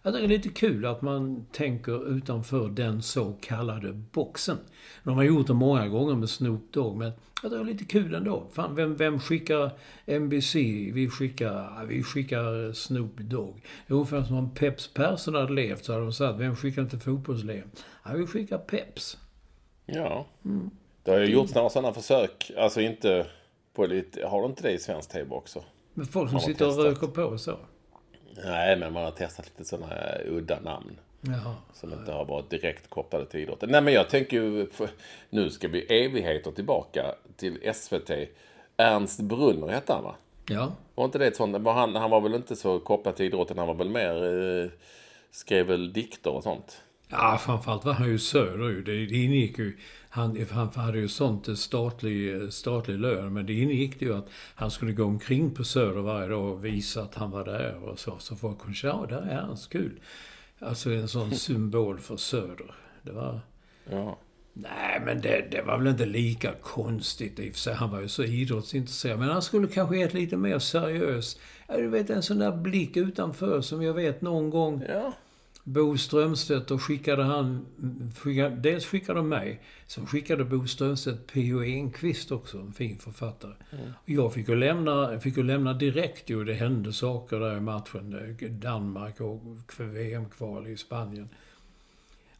[0.03, 4.59] Jag tycker det är lite kul att man tänker utanför den så kallade boxen.
[5.05, 8.15] De har gjort det många gånger med Snoop Dogg, men att det är lite kul
[8.15, 8.47] ändå.
[8.53, 9.71] Fan, vem, vem skickar
[10.07, 10.55] NBC?
[10.93, 13.65] Vi skickar, vi skickar Snoop Dogg.
[13.87, 16.83] Det är ungefär som om Peps Persson hade levt så hade de sagt, vem skickar
[16.83, 17.69] inte fotbolls-VM?
[18.05, 19.19] Ja, vi skickar Peps.
[19.87, 20.27] Ja.
[20.45, 20.71] Mm.
[21.03, 22.51] Det har ju gjorts några sådana försök.
[22.59, 23.27] Alltså inte
[23.75, 24.27] på lite...
[24.27, 25.65] Har du inte det i svensk tv också?
[25.95, 27.59] Med folk som sitter och röker på så?
[28.45, 29.97] Nej, men man har testat lite sådana
[30.27, 30.99] udda namn.
[31.27, 31.55] Jaha.
[31.73, 33.71] Som inte har varit direkt kopplade till idrotten.
[33.71, 34.67] Nej, men jag tänker ju...
[35.31, 38.11] Nu ska vi evigheter tillbaka till SVT.
[38.77, 40.15] Ernst Brunner hette han, va?
[40.49, 40.73] Ja.
[40.95, 41.67] Var inte det ett sånt?
[41.67, 43.59] Han, han var väl inte så kopplad till idrotten.
[43.59, 44.63] Han var väl mer...
[44.63, 44.71] Eh,
[45.31, 46.83] skrev väl dikter och sånt.
[47.09, 48.83] Ja, framförallt var han ju söder ju.
[48.83, 49.79] Det, ingick ju...
[50.09, 54.93] Han, han hade ju sånt statlig, statlig lön, men det ingick ju att han skulle
[54.93, 58.19] gå omkring på Söder varje dag och visa att han var där och så.
[58.19, 60.01] Så folk kunde säga, ja, där är han, så kul.
[60.59, 62.75] Alltså en sån symbol för Söder.
[63.03, 63.41] Det var...
[63.91, 64.19] Ja.
[64.57, 67.75] Nej, men det, det var väl inte lika konstigt i och för sig.
[67.75, 69.19] Han var ju så idrottsintresserad.
[69.19, 71.39] Men han skulle kanske gett lite mer seriös.
[71.69, 74.85] Ja, du vet, en sån där blick utanför som jag vet någon gång...
[74.89, 75.13] Ja.
[75.65, 77.67] Bo Strömstedt och skickade han...
[78.19, 79.61] Skickade, dels skickade de mig.
[79.87, 81.63] Sen skickade Bo Strömstedt P.O.
[81.63, 83.55] Enquist också, en fin författare.
[83.73, 83.91] Mm.
[84.05, 86.45] Jag fick ju lämna, fick ju lämna direkt ju.
[86.45, 88.37] Det hände saker där i matchen.
[88.51, 89.41] Danmark och
[89.79, 91.29] VM-kval i Spanien.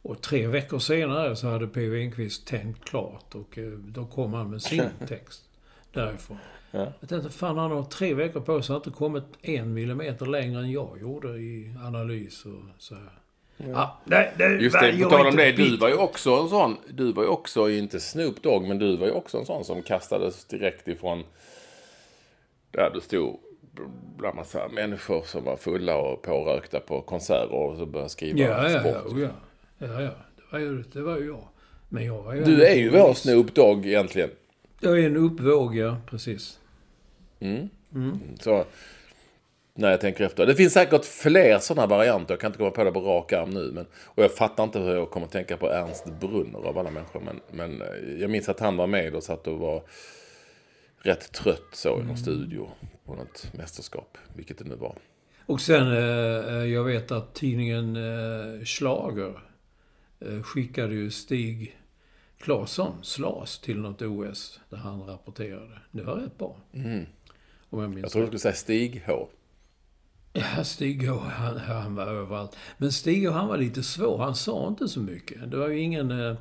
[0.01, 1.95] Och tre veckor senare så hade P.O.
[1.95, 5.43] Enquist tänkt klart och eh, då kom han med sin text
[5.91, 6.37] därifrån.
[6.75, 6.93] Ja.
[6.99, 8.73] Jag tänkte, fan han har tre veckor på sig.
[8.73, 13.11] Han har inte kommit en millimeter längre än jag gjorde i analys och så här.
[13.57, 13.79] Ja.
[13.79, 15.51] Ah, nej, det, Just det, på tal om det.
[15.51, 16.77] Du var ju också en sån.
[16.87, 19.81] Du var ju också, inte Snoop Dogg, men du var ju också en sån som
[19.81, 21.23] kastades direkt ifrån
[22.71, 23.39] där du stod
[24.17, 28.69] bland massa människor som var fulla och pårökta på konserter och så började skriva ja,
[28.69, 29.17] ja, sport.
[29.17, 29.27] Ja,
[29.77, 30.11] ja, ja, ja.
[30.35, 31.47] Det var ju, det var ju jag.
[31.89, 34.29] Men jag var ju Du är ju vår Snoop Dogg egentligen.
[34.79, 35.97] Jag är en uppvåg, ja.
[36.09, 36.59] Precis.
[37.45, 37.69] Mm.
[37.95, 38.19] Mm.
[38.39, 38.65] Så,
[39.77, 40.45] när jag tänker efter.
[40.45, 42.33] Det finns säkert fler sådana varianter.
[42.33, 43.71] Jag kan inte komma på det på rak arm nu.
[43.71, 46.91] Men, och jag fattar inte hur jag kommer att tänka på Ernst Brunner av alla
[46.91, 47.19] människor.
[47.19, 49.83] Men, men eh, jag minns att han var med och satt och var
[50.97, 52.17] rätt trött så i någon mm.
[52.17, 52.69] studio
[53.05, 54.17] på något mästerskap.
[54.35, 54.95] Vilket det nu var.
[55.45, 57.97] Och sen, eh, eh jag vet att tidningen
[58.65, 59.39] Schlager
[60.19, 61.77] eh, skickade ju Stig
[62.37, 65.79] Claesson, Slas, till något OS där han rapporterade.
[65.91, 66.57] Det var rätt bra.
[66.73, 67.05] Mm.
[67.75, 69.27] Om jag minns Jag tror du skulle säga Stig H.
[70.33, 72.55] Ja, Stig H, han, han var överallt.
[72.77, 74.17] Men Stig H, han var lite svår.
[74.17, 75.51] Han sa inte så mycket.
[75.51, 76.11] Det var ju ingen...
[76.11, 76.35] Eh,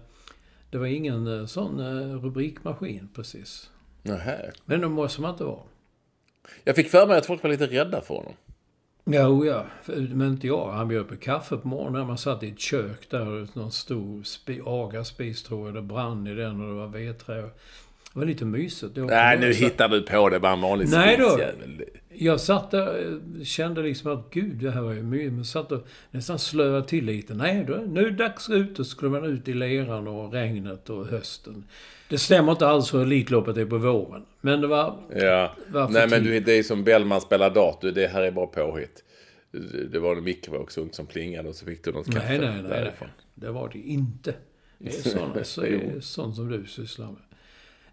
[0.71, 3.71] det var ingen eh, sån eh, rubrikmaskin precis.
[4.03, 4.53] Nähä.
[4.65, 5.63] Men det måste man inte vara.
[6.65, 8.35] Jag fick för mig att folk var lite rädda för honom.
[9.05, 9.67] Jo, ja.
[9.87, 10.71] Men inte jag.
[10.71, 12.07] Han bjöd på kaffe på morgonen.
[12.07, 13.49] Man satt i ett kök där.
[13.59, 15.75] Någon stor spi, agaspis tror jag.
[15.75, 17.51] Det brann i den och det var vedträ.
[18.15, 18.97] Det var lite mysigt.
[18.97, 20.41] Nej, nu hittar du på det.
[20.41, 21.41] Bara en vanlig Nej då.
[22.09, 25.33] Jag satt där och kände liksom att gud, det här var ju mysigt.
[25.33, 27.35] Men satt och nästan slöade till lite.
[27.35, 28.79] Nej, då, nu är det dags ut.
[28.79, 31.65] Och skulle man ut i leran och regnet och hösten.
[32.09, 34.23] Det stämmer inte alls hur Elitloppet är på våren.
[34.41, 34.97] Men det var...
[35.17, 35.55] Ja.
[35.67, 37.91] Var Nej, men du, det är som Bellman spelar dator.
[37.91, 39.05] Det här är bara påhitt.
[39.91, 42.71] Det var en mikrovågsugn som plingade och så fick du något kaffe nej, nej, nej,
[42.71, 43.09] därifrån.
[43.09, 44.35] Nej, det var det inte.
[44.79, 47.23] Det är sånt som du sysslar med.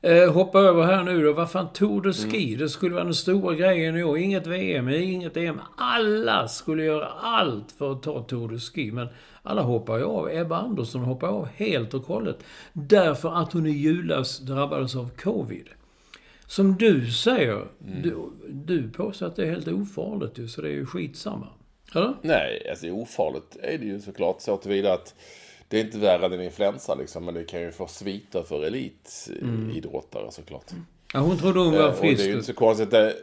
[0.04, 1.34] Eh, hoppa över här nu då.
[1.34, 2.47] Vad fan, Tour de Ski.
[2.47, 2.60] Mm.
[2.60, 4.18] Det skulle vara den stora grejen i år.
[4.18, 5.62] Inget VM, inget EM.
[5.78, 8.91] Alla skulle göra allt för att ta Tour de Ski.
[8.91, 9.08] Men
[9.43, 10.30] alla hoppar ju av.
[10.30, 12.43] Ebba Andersson hoppar av helt och hållet.
[12.74, 15.70] Därför att hon i julas drabbades av Covid.
[16.47, 17.54] Som du säger,
[17.88, 18.02] mm.
[18.02, 18.16] du,
[18.49, 21.47] du påstår att det är helt ofarligt ju, så det är ju skitsamma.
[21.95, 22.14] Eller?
[22.22, 25.16] Nej, alltså ofarligt är det ju såklart så tillvida att
[25.72, 28.65] det är inte värre än en influensa liksom, men det kan ju få sviter för
[28.65, 30.32] elitidrottare mm.
[30.32, 30.65] såklart.
[31.13, 32.11] Ja, hon trodde hon var frisk.
[32.11, 32.91] Och det är ju inte så konstigt.
[32.91, 33.15] Det,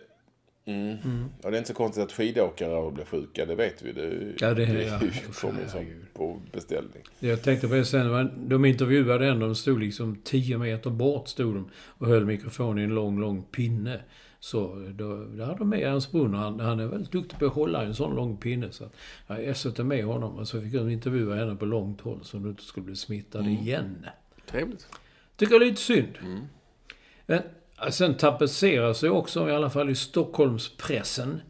[0.64, 0.96] mm.
[1.04, 1.24] Mm.
[1.42, 3.92] Och det är inte så konstigt att skidåkare blir sjuka, det vet vi.
[3.92, 4.98] Det, ja, det, det ja,
[5.40, 7.02] kommer ju som på beställning.
[7.18, 11.54] Jag tänkte på det sen, de intervjuade en, de stod liksom 10 meter bort stod
[11.54, 14.00] de och höll mikrofonen i en lång, lång pinne.
[14.40, 16.38] Så då, då hade de med Ernst Brunner.
[16.38, 18.72] Han, han är väldigt duktig på att hålla en sån lång pinne.
[18.72, 18.84] Så
[19.26, 22.48] jag SOT med honom och så fick jag intervjua henne på långt håll så hon
[22.48, 23.52] inte skulle bli smittad mm.
[23.52, 24.06] igen.
[24.46, 24.88] Trevligt.
[25.36, 26.18] Tycker jag är lite synd.
[26.22, 26.44] Mm.
[27.26, 27.42] Men
[27.90, 31.40] sen tapetseras det också, i alla fall i Stockholmspressen.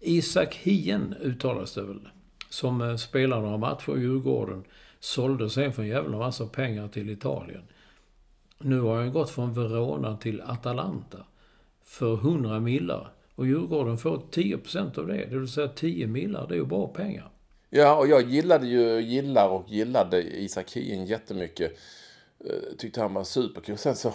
[0.00, 2.08] Isak Hien uttalas det väl.
[2.48, 4.64] Som eh, spelar några matcher i Djurgården.
[5.00, 7.62] Sålde sen för en jävla massa pengar till Italien.
[8.58, 11.18] Nu har han gått från Verona till Atalanta
[11.92, 13.12] för 100 millar.
[13.34, 15.26] Och Djurgården får 10% av det.
[15.30, 17.30] Det vill säga 10 millar, det är ju bra pengar.
[17.70, 21.72] Ja, och jag gillade ju, gillar och gillade Isak Hien jättemycket.
[22.44, 23.78] Eh, Tyckte han var superkul.
[23.78, 24.12] Sen så...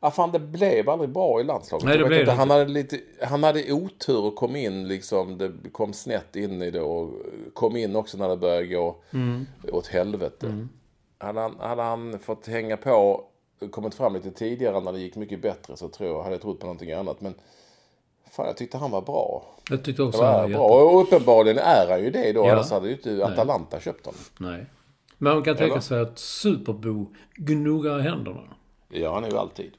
[0.00, 1.84] Ja, fan, det blev aldrig bra i landslaget.
[1.86, 5.38] Nej, det blev inte, han, hade lite, han hade otur och kom in liksom.
[5.38, 7.12] Det kom snett in i det och
[7.54, 9.46] kom in också när det började gå Mm.
[9.72, 10.66] åt helvete.
[11.18, 13.24] Hade, han, hade han fått hänga på,
[13.68, 16.60] kommit fram lite tidigare när det gick mycket bättre så tror jag, hade jag trott
[16.60, 17.20] på någonting annat.
[17.20, 17.34] Men
[18.30, 19.44] fan, jag tyckte han var bra.
[19.70, 20.48] Jag tyckte också han var bra.
[20.48, 20.60] jätte...
[20.60, 22.40] Och uppenbarligen är han ju det då.
[22.46, 22.52] Ja.
[22.52, 24.20] Annars hade ju inte Atalanta köpt honom.
[24.38, 24.66] Nej.
[25.18, 25.80] Men man kan tänka Eller?
[25.80, 28.42] sig att Superbo gnuggar händerna.
[28.88, 29.72] Ja, han är ju alltid.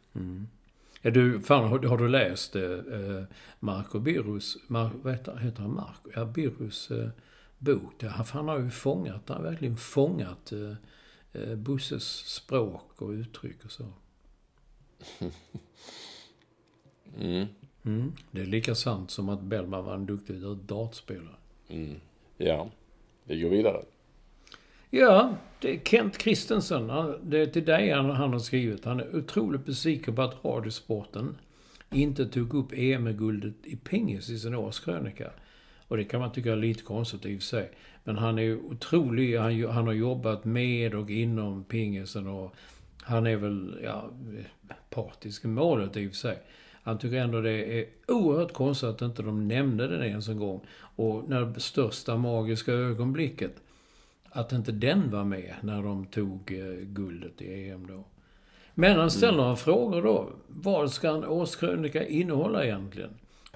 [1.02, 3.24] Ja, du, fan, har, har du läst eh, eh,
[3.60, 6.10] Marco Birros, Mar, vad heter, heter han Marco?
[6.16, 7.10] Ja, Birros eh,
[7.58, 8.04] bok.
[8.04, 10.74] Han, han har ju fångat, han har verkligen fångat eh,
[11.34, 13.86] eh, Busses språk och uttryck och så.
[17.84, 18.14] Mm.
[18.32, 21.36] Det är lika sant som att Bellman var en duktig dartspelare.
[22.38, 22.70] Ja.
[23.24, 23.82] Vi går vidare.
[24.90, 26.90] Ja, det är Kent Christensen.
[26.90, 28.86] Han- Det är till dig han, han har skrivit.
[28.86, 31.38] Han är otroligt besviken på att Radiosporten
[31.92, 35.32] inte tog upp EM-guldet i pingis i sin årskrönika.
[35.88, 37.72] Och det kan man tycka är lite konstigt i och för sig.
[38.04, 39.38] Men han är ju otrolig.
[39.38, 42.56] Han, han har jobbat med och inom pingisen och
[43.02, 44.10] han är väl, ja,
[44.90, 46.38] partisk i målet i och för sig.
[46.84, 50.62] Han tycker ändå det är oerhört konstigt att inte de nämnde det ens en gång.
[50.96, 53.52] Och när det största magiska ögonblicket
[54.32, 58.04] att inte den var med när de tog eh, guldet i EM då.
[58.74, 60.30] Men han ställer några frågor då.
[60.48, 63.10] Vad ska en årskrönika innehålla egentligen?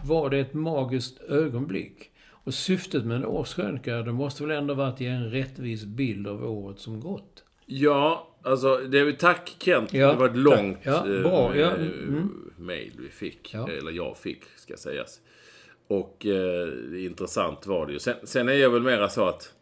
[0.03, 2.11] Var det ett magiskt ögonblick?
[2.45, 6.27] Och syftet med en årskrönika, det måste väl ändå vara att ge en rättvis bild
[6.27, 7.43] av året som gått?
[7.65, 9.93] Ja, alltså det är, tack Kent.
[9.93, 11.55] Ja, det var ett långt Ja, eh, bra.
[11.57, 12.51] Ja, eh, mm.
[12.57, 13.53] mail vi fick.
[13.53, 15.21] Eller jag fick, ska sägas.
[15.87, 17.99] Och eh, intressant var det ju.
[17.99, 19.53] Sen, sen är jag väl mera så att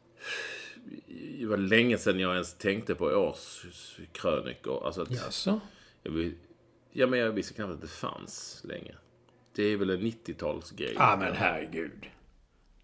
[1.40, 4.86] det var länge sedan jag ens tänkte på årskrönikor.
[4.86, 5.60] Alltså att, Jaså?
[6.04, 6.32] jag,
[6.92, 8.96] ja, men jag visste knappt att det fanns länge.
[9.56, 10.94] Det är väl en 90-talsgrej.
[10.96, 12.06] Ja, men herregud.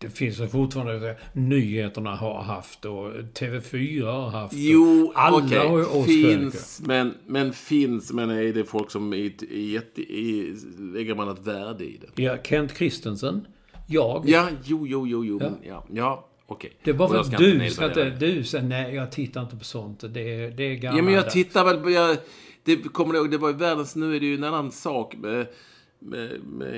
[0.01, 1.15] Det finns väl fortfarande...
[1.33, 4.53] Nyheterna har haft och TV4 har haft.
[4.57, 5.57] Jo, alla okej.
[5.57, 6.39] har ju årskrönikor.
[6.39, 9.17] Finns, men, men finns, men är det folk som är
[9.53, 12.23] jätte, är, lägger man ett värde i det?
[12.23, 13.47] Ja, Kent Christensen.
[13.87, 14.23] Jag.
[14.27, 16.71] Ja, jo, jo, jo, jo, men ja, ja okej.
[16.83, 18.09] Det är bara för att du ska inte...
[18.09, 19.99] Du säger nej, jag tittar inte på sånt.
[20.13, 20.97] Det är, det är gammalt.
[20.97, 21.89] Ja, men jag tittar väl på...
[21.89, 22.17] Jag,
[22.63, 23.95] det, kommer du ihåg, det var ju världens...
[23.95, 25.47] Nu är det ju en annan sak med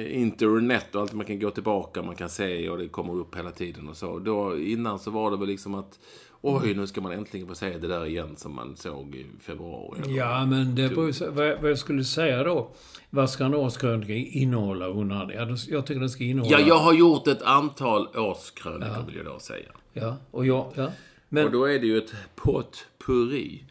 [0.09, 3.51] internet och allt man kan gå tillbaka, man kan se och det kommer upp hela
[3.51, 4.19] tiden och så.
[4.19, 5.99] Då, innan så var det väl liksom att...
[6.43, 10.15] Oj, nu ska man äntligen få se det där igen som man såg i februari.
[10.15, 12.71] Ja, men det beror, ju så- vad, jag- vad jag skulle säga då.
[13.09, 14.87] Vad ska en årskrönika innehålla?
[14.87, 15.31] undrar.
[15.35, 16.59] Ja, det- jag tycker den ska innehålla...
[16.59, 19.69] Ja, jag har gjort ett antal årskrönikor vill jag då säga.
[19.93, 20.71] Ja, och jag...
[20.75, 20.91] Ja.
[21.29, 21.45] Men...
[21.45, 23.63] Och då är det ju ett potpurri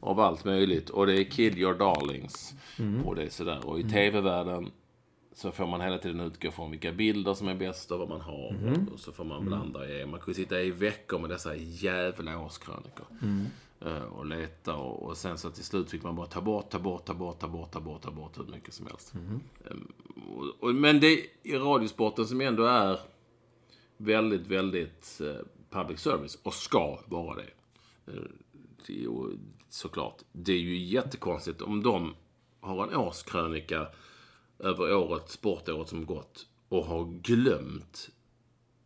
[0.00, 0.90] av allt möjligt.
[0.90, 2.54] Och det är Kid Your Darlings.
[3.04, 3.58] Och det är sådär.
[3.64, 4.70] Och i tv-världen
[5.40, 8.20] så får man hela tiden utgå från vilka bilder som är bäst och vad man
[8.20, 8.56] har.
[8.92, 10.06] Och så får man blanda i.
[10.06, 13.06] Man kan ju sitta i veckor med dessa jävla årskrönikor.
[13.80, 16.78] Eh, Och leta och, och sen så till slut fick man bara ta bort, ta
[16.78, 19.12] bort, ta bort, ta bort, ta bort, ta bort hur mycket som helst.
[19.70, 19.92] Ehm,
[20.36, 22.98] och, och, men det i radiosporten som ändå är
[23.96, 27.50] väldigt, väldigt eh, public service och ska vara det.
[28.12, 28.22] Eh,
[28.86, 29.08] det är
[29.68, 30.16] såklart.
[30.32, 32.14] Det är ju jättekonstigt om de
[32.60, 33.86] har en årskrönika
[34.60, 38.10] över året, sportåret som gått och har glömt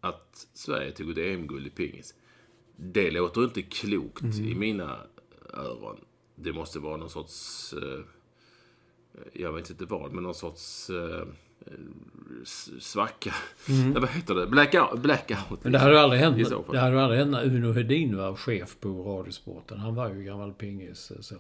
[0.01, 2.15] att Sverige tog ett EM-guld i pingis.
[2.77, 4.99] Det låter inte klokt i mina
[5.53, 6.01] öron.
[6.35, 7.73] Det måste vara någon sorts...
[7.73, 8.01] Eh,
[9.33, 10.91] jag vet inte vad, men någon sorts...
[12.81, 13.35] Svacka.
[13.69, 14.47] Nej, vad heter det?
[14.47, 14.99] Blackout.
[15.03, 18.17] blackout Men det hade ju aldrig I hänt, det hade aldrig hänt när Uno Hedin
[18.17, 19.79] var chef på Radiosporten.
[19.79, 21.11] Han var ju gammal pingis.
[21.11, 21.35] eh, Så.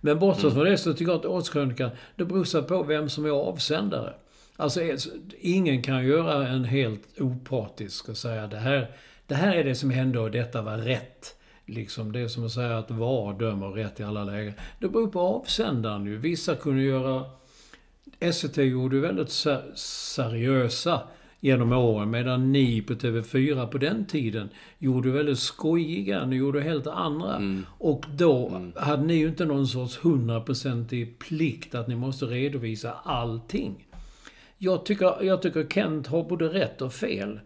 [0.00, 0.54] Men bortsett Mm.
[0.54, 4.14] från det så tycker jag att årskrönikan, det beror på vem som är avsändare.
[4.56, 4.98] Alltså, eh,
[5.40, 8.90] ingen kan göra en helt opartisk och säga det här,
[9.26, 11.32] det här är det som hände och detta var rätt.
[11.66, 14.52] Liksom, det är som att säga att VAR dömer rätt i alla lägen.
[14.80, 16.16] Det beror på avsändaren ju.
[16.16, 17.24] Vissa kunde göra
[18.20, 21.00] SVT gjorde ju väldigt ser- seriösa
[21.40, 22.10] genom åren.
[22.10, 24.48] Medan ni på TV4 på den tiden
[24.78, 26.26] gjorde väldigt skojiga.
[26.26, 27.40] Ni gjorde helt andra.
[27.78, 33.86] Och då hade ni ju inte någon sorts hundraprocentig plikt att ni måste redovisa allting.
[34.58, 37.40] Jag tycker, jag tycker Kent har både rätt och fel.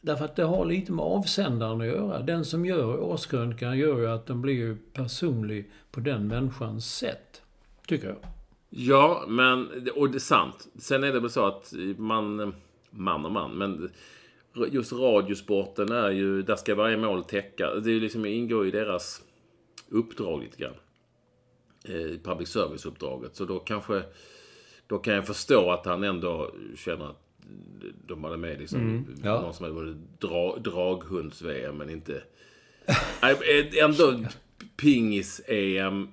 [0.00, 2.22] Därför att det har lite med avsändaren att göra.
[2.22, 7.42] Den som gör årskrönikan gör ju att den blir personlig på den människans sätt.
[7.86, 8.16] Tycker jag.
[8.78, 10.68] Ja, men, och det är sant.
[10.78, 12.54] Sen är det väl så att man,
[12.90, 13.90] man och man, men
[14.70, 17.74] just radiosporten är ju, där ska varje mål täcka.
[17.74, 19.22] Det är liksom, ingår i deras
[19.88, 20.74] uppdrag lite grann.
[21.84, 23.36] Eh, public service-uppdraget.
[23.36, 24.02] Så då kanske,
[24.86, 27.22] då kan jag förstå att han ändå känner att
[28.06, 29.40] de hade med liksom, mm, ja.
[29.40, 32.22] någon som hade varit dra, draghunds-VM, men inte...
[33.22, 34.24] Eh, ändå
[34.76, 36.08] pingis-EM,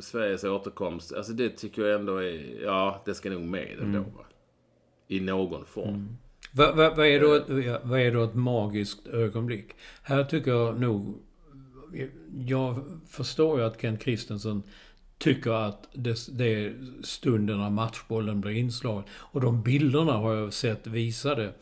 [0.00, 1.12] Sveriges återkomst.
[1.12, 2.62] Alltså det tycker jag ändå är...
[2.62, 3.98] Ja, det ska nog med ändå.
[3.98, 4.14] Mm.
[4.16, 4.24] Va?
[5.08, 5.88] I någon form.
[5.88, 6.16] Mm.
[6.52, 7.44] Vad va, va är, då,
[7.82, 9.66] vad är då ett magiskt ögonblick?
[10.02, 11.14] Här tycker jag nog...
[12.46, 14.62] Jag förstår ju att Kent Kristensen
[15.18, 19.04] tycker att det, det är stunden när matchbollen blir inslagen.
[19.10, 21.52] Och de bilderna har jag sett visade.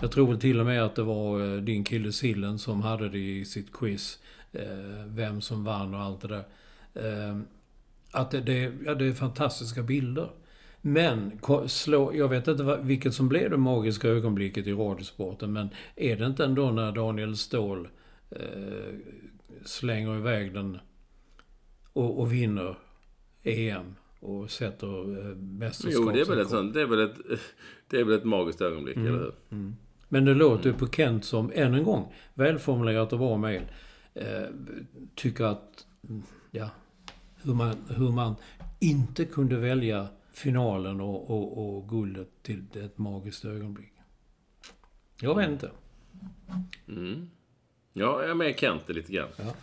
[0.00, 3.08] Jag tror väl till och med att det var eh, din kille Sillen som hade
[3.08, 4.18] det i sitt quiz.
[4.52, 6.44] Eh, vem som vann och allt det där.
[6.94, 7.38] Eh,
[8.12, 10.30] att det, det, ja, det är fantastiska bilder.
[10.80, 16.16] Men, slå, jag vet inte vilket som blev det magiska ögonblicket i radiosporten, men är
[16.16, 17.88] det inte ändå när Daniel Ståhl
[18.30, 18.38] eh,
[19.64, 20.78] slänger iväg den
[21.92, 22.76] och, och vinner
[23.42, 26.02] EM och sätter eh, mästerskap.
[26.06, 27.16] Jo, det är väl ett sånt, det är väl ett,
[27.90, 29.08] det är väl ett magiskt ögonblick, mm.
[29.08, 29.32] eller hur?
[29.50, 29.76] Mm.
[30.08, 33.62] Men det låter ju på Kent som, än en gång, välformulerat och bra mejl.
[34.14, 34.42] Eh,
[35.14, 36.70] tycker att, mm, ja,
[37.44, 38.34] hur man, hur man
[38.80, 43.92] inte kunde välja finalen och, och, och guldet till ett magiskt ögonblick.
[45.20, 45.70] Jag vet inte.
[46.88, 47.30] Mm.
[47.92, 49.28] Ja, jag är med Kent lite grann.
[49.36, 49.54] Ja.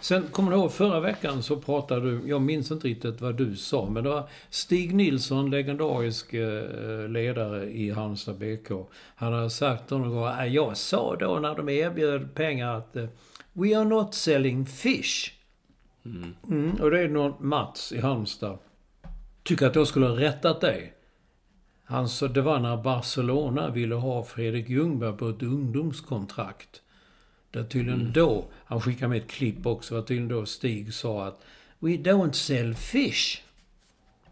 [0.00, 3.56] Sen, kommer du ihåg, förra veckan så pratade du, jag minns inte riktigt vad du
[3.56, 8.70] sa, men det var Stig Nilsson, legendarisk eh, ledare i Halmstad BK.
[9.16, 13.06] Han har sagt någon gång, äh, jag sa då när de erbjöd pengar att eh,
[13.52, 15.32] We are not selling fish.
[16.04, 16.34] Mm.
[16.50, 18.58] Mm, och det är någon Mats i Halmstad.
[19.42, 20.94] Tycker att jag skulle ha rättat dig.
[21.84, 26.82] Han sa, det var när Barcelona ville ha Fredrik Ljungberg på ett ungdomskontrakt.
[27.50, 28.12] Där tydligen mm.
[28.12, 31.44] då, han skickade med ett klipp också, var tydligen då Stig sa att
[31.78, 33.42] We don't sell fish.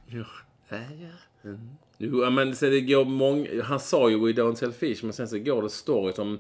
[0.07, 0.25] Jo,
[0.69, 1.51] ja, ja.
[1.51, 1.71] Mm.
[1.99, 5.29] Jo, men sen det går många, han sa ju We don't sell fish, men sen
[5.29, 6.39] så går det story som,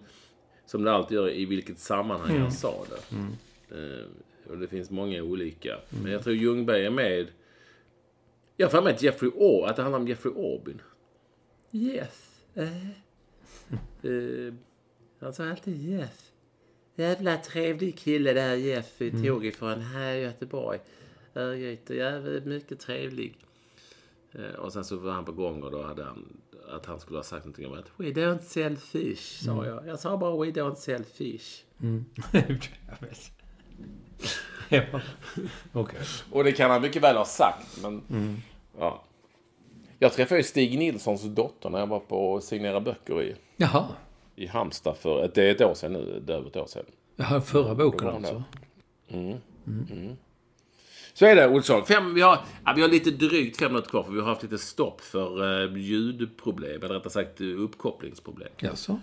[0.67, 2.43] som det alltid gör i vilket sammanhang mm.
[2.43, 3.17] han sa det.
[3.17, 3.33] Mm.
[4.47, 5.79] Uh, och det finns många olika.
[6.03, 7.27] Men jag tror Ljungberg är med.
[8.57, 10.83] Jag har att Jeffrey Or, att det handlar om Jeffrey Orbin.
[11.73, 12.41] Yes.
[12.57, 12.87] Uh.
[14.05, 14.55] uh,
[15.19, 16.33] han sa alltid yes.
[16.95, 19.25] Jävla trevlig kille där Jeff mm.
[19.25, 20.79] tog ifrån här i Göteborg.
[21.35, 23.39] Örgryte, jävligt mycket trevlig.
[24.33, 27.19] Eh, och sen så var han på gång och då hade han att han skulle
[27.19, 29.65] ha sagt någonting om att We don't sell fish, sa mm.
[29.65, 29.87] jag.
[29.87, 31.65] Jag sa bara We don't sell fish.
[31.81, 32.05] Mm.
[34.69, 34.83] ja.
[35.73, 36.01] okay.
[36.31, 38.03] Och det kan han mycket väl ha sagt, men...
[38.11, 38.37] Mm.
[38.79, 39.03] Ja.
[39.99, 43.35] Jag träffade ju Stig Nilssons dotter när jag var på att signera böcker i...
[43.57, 43.87] Jaha
[44.37, 46.23] i Halmstad för det är ett år sedan nu.
[46.27, 46.85] Det över ett år sedan.
[47.17, 48.43] Ja, förra boken alltså?
[49.09, 49.39] Mm.
[49.67, 49.87] Mm.
[49.91, 50.17] Mm.
[51.15, 51.87] Så är det Olsson.
[51.87, 54.43] Fem, vi, har, ja, vi har lite drygt fem minuter kvar för vi har haft
[54.43, 56.83] lite stopp för uh, ljudproblem.
[56.83, 58.49] Eller rättare sagt uppkopplingsproblem.
[58.59, 59.01] Jaså?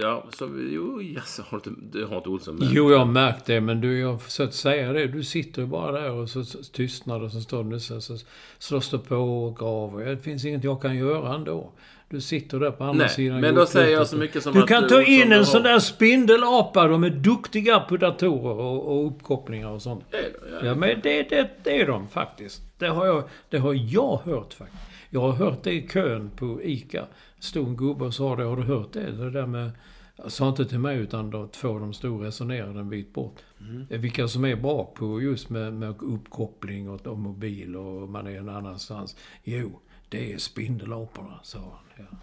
[0.00, 2.72] Ja, så jo, jaså, har inte, det har inte Olsson märkt?
[2.74, 5.06] Jo, jag har märkt det, men du, jag har försökt säga det.
[5.06, 8.16] Du sitter ju bara där och så tystnar det, så står det så, så
[8.58, 10.04] slås det på och graver.
[10.04, 11.72] Det finns inget jag kan göra ändå.
[12.08, 14.62] Du sitter där på andra Nej, sidan men då säger jag så mycket som du
[14.62, 14.68] att...
[14.68, 16.86] Kan du ta in en sån där spindelapa.
[16.86, 20.04] De är duktiga på datorer och, och uppkopplingar och sånt.
[20.10, 20.16] Det
[20.50, 20.66] ja.
[20.66, 22.62] ja, men det, det, det är de faktiskt.
[22.78, 24.82] Det har, jag, det har jag hört faktiskt.
[25.10, 27.04] Jag har hört det i kön på ICA.
[27.44, 28.44] Stod en gubbe och sa det.
[28.44, 29.12] Har du hört det?
[29.12, 29.70] Det där med...
[30.26, 33.36] Sa inte till mig utan då två de stod och resonerade en bit bort.
[33.60, 33.86] Mm.
[33.88, 38.38] Vilka som är bra på just med, med uppkoppling och, och mobil och man är
[38.38, 39.16] en annanstans.
[39.42, 42.06] Jo, det är spindelaporna, sa han.
[42.10, 42.16] Ja.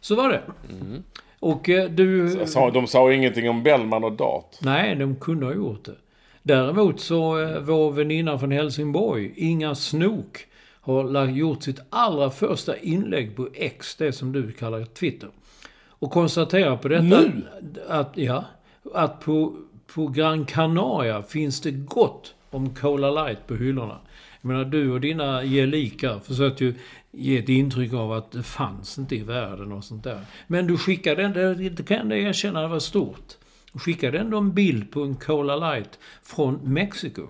[0.00, 0.42] Så var det.
[0.70, 1.02] Mm.
[1.38, 2.38] Och eh, du...
[2.46, 4.56] Sa, de sa ingenting om Bellman och Dart?
[4.60, 5.96] Nej, de kunde ha gjort det.
[6.42, 10.46] Däremot så, eh, vår väninna från Helsingborg, Inga Snok,
[10.82, 15.28] har gjort sitt allra första inlägg på X, det som du kallar Twitter.
[15.88, 17.02] Och konstaterar på detta...
[17.02, 17.42] Nu?
[17.88, 18.44] Att, ja,
[18.94, 19.56] att på,
[19.94, 23.98] på Gran Canaria finns det gott om Cola Light på hyllorna.
[24.40, 26.74] Jag menar, du och dina gelikar försökte ju
[27.10, 30.20] ge ett intryck av att det fanns inte i världen och sånt där.
[30.46, 33.36] Men du skickade ändå, det kan jag erkänna, det var stort.
[33.72, 37.28] Du skickade ändå en bild på en Cola Light från Mexiko.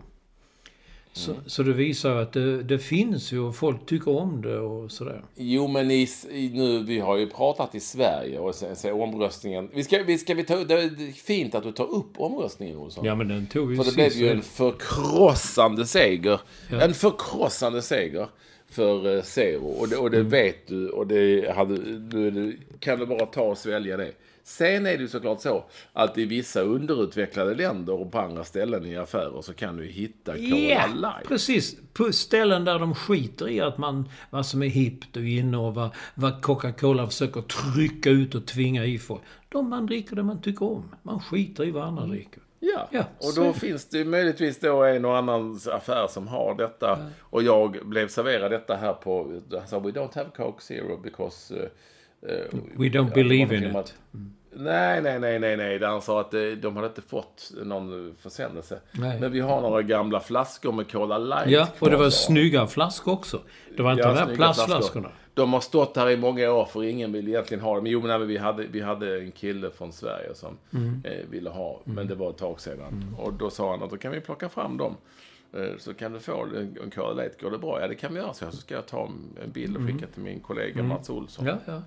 [1.15, 1.43] Så, mm.
[1.47, 5.23] så det visar att det, det, finns ju och folk tycker om det och sådär.
[5.37, 6.09] Jo, men i,
[6.53, 9.69] nu, vi har ju pratat i Sverige och sen så omröstningen.
[9.75, 13.05] Vi ska, vi ska vi ta, det är fint att du tar upp omröstningen, Olsson.
[13.05, 16.41] Ja, men den tog vi För det blev ju en förkrossande seger.
[16.71, 16.81] Ja.
[16.81, 18.27] En förkrossande seger
[18.69, 19.67] för eh, Zero.
[19.67, 20.31] Och det, och det mm.
[20.31, 24.13] vet du och det hade, du, kan du bara ta och svälja det.
[24.45, 28.87] Sen är det ju såklart så att i vissa underutvecklade länder och på andra ställen
[28.87, 31.29] i affärer så kan du hitta Cola Ja, Light.
[31.29, 31.77] precis.
[31.93, 35.75] På ställen där de skiter i att man, vad som är hippt och inne och
[35.75, 39.23] vad, vad Coca-Cola försöker trycka ut och tvinga i folk.
[39.49, 40.95] De man dricker det man tycker om.
[41.03, 42.43] Man skiter i vad andra dricker.
[42.61, 46.99] Ja, Ja, och då finns det möjligtvis då en och annan affär som har detta.
[47.21, 51.57] Och jag blev serverad detta här på, han sa we don't have Coke Zero because...
[51.57, 51.69] eh,
[52.77, 53.77] We don't believe in it.
[53.77, 53.95] att-
[54.55, 55.79] Nej, nej, nej, nej, nej.
[55.79, 58.79] Där han sa att eh, de hade inte fått någon försändelse.
[58.93, 59.21] Nej.
[59.21, 63.13] Men vi har några gamla flaskor med Cola Light Ja, och det var snygga flaskor
[63.13, 63.41] också.
[63.77, 64.79] Det var inte Ja, de här plastflaskorna.
[64.81, 65.09] flaskor.
[65.35, 67.87] De har stått här i många år för ingen vill egentligen ha dem.
[67.87, 71.03] Jo, men vi hade, vi hade en kille från Sverige som Mm.
[71.05, 73.15] eh, ville ha, men det var ett tag sedan.
[73.19, 74.97] Och då sa han att då kan vi plocka fram dem.
[75.57, 77.41] Eh, så kan du få en, en Cola Light.
[77.43, 77.81] Går det bra?
[77.81, 78.35] Ja, det kan vi göra.
[78.35, 79.11] Så, ska jag ta
[79.45, 81.47] en bild och skicka till min kollega Mats Olsson.
[81.49, 81.59] Mm.
[81.67, 81.83] Ja, ja.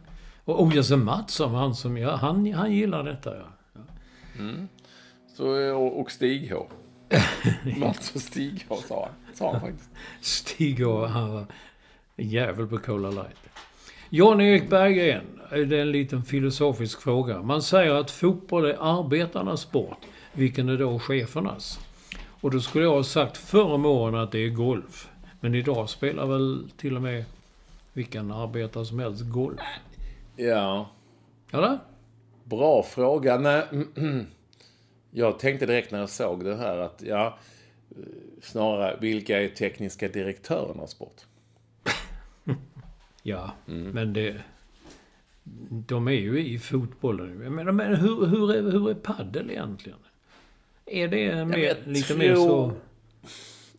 [0.45, 3.43] Och Ojase Mattsson, han som, ja, han, han gillar detta ja.
[5.35, 6.67] Så, eh, och, och Stig H.
[7.79, 9.35] Mats och Stig H sa han.
[9.35, 9.89] Sa han faktiskt.
[10.21, 11.45] Stig och han var
[12.15, 13.49] en jävel på Cola Light.
[14.09, 17.41] Jan-Erik Berggren, det är en liten filosofisk fråga.
[17.41, 19.97] Man säger att fotboll är arbetarnas sport.
[20.33, 21.79] Vilken är då chefernas?
[22.41, 25.09] Och då skulle jag ha sagt förr om åren att det är golf.
[25.39, 27.25] Men idag spelar väl till och med
[27.93, 29.59] vilken arbetare som helst golf?
[30.35, 30.89] Ja,
[31.51, 31.79] Eller?
[32.43, 33.37] bra fråga.
[33.37, 33.63] Nej,
[35.11, 37.37] jag tänkte direkt när jag såg det här att, ja,
[38.41, 41.21] snarare, vilka är tekniska direktörernas sport?
[43.27, 44.35] Ja, men det...
[45.69, 47.41] De är ju i fotbollen.
[47.43, 49.97] Jag menar, men hur, hur, är, hur är paddel egentligen?
[50.85, 52.71] Är det mer, jag lite mer så...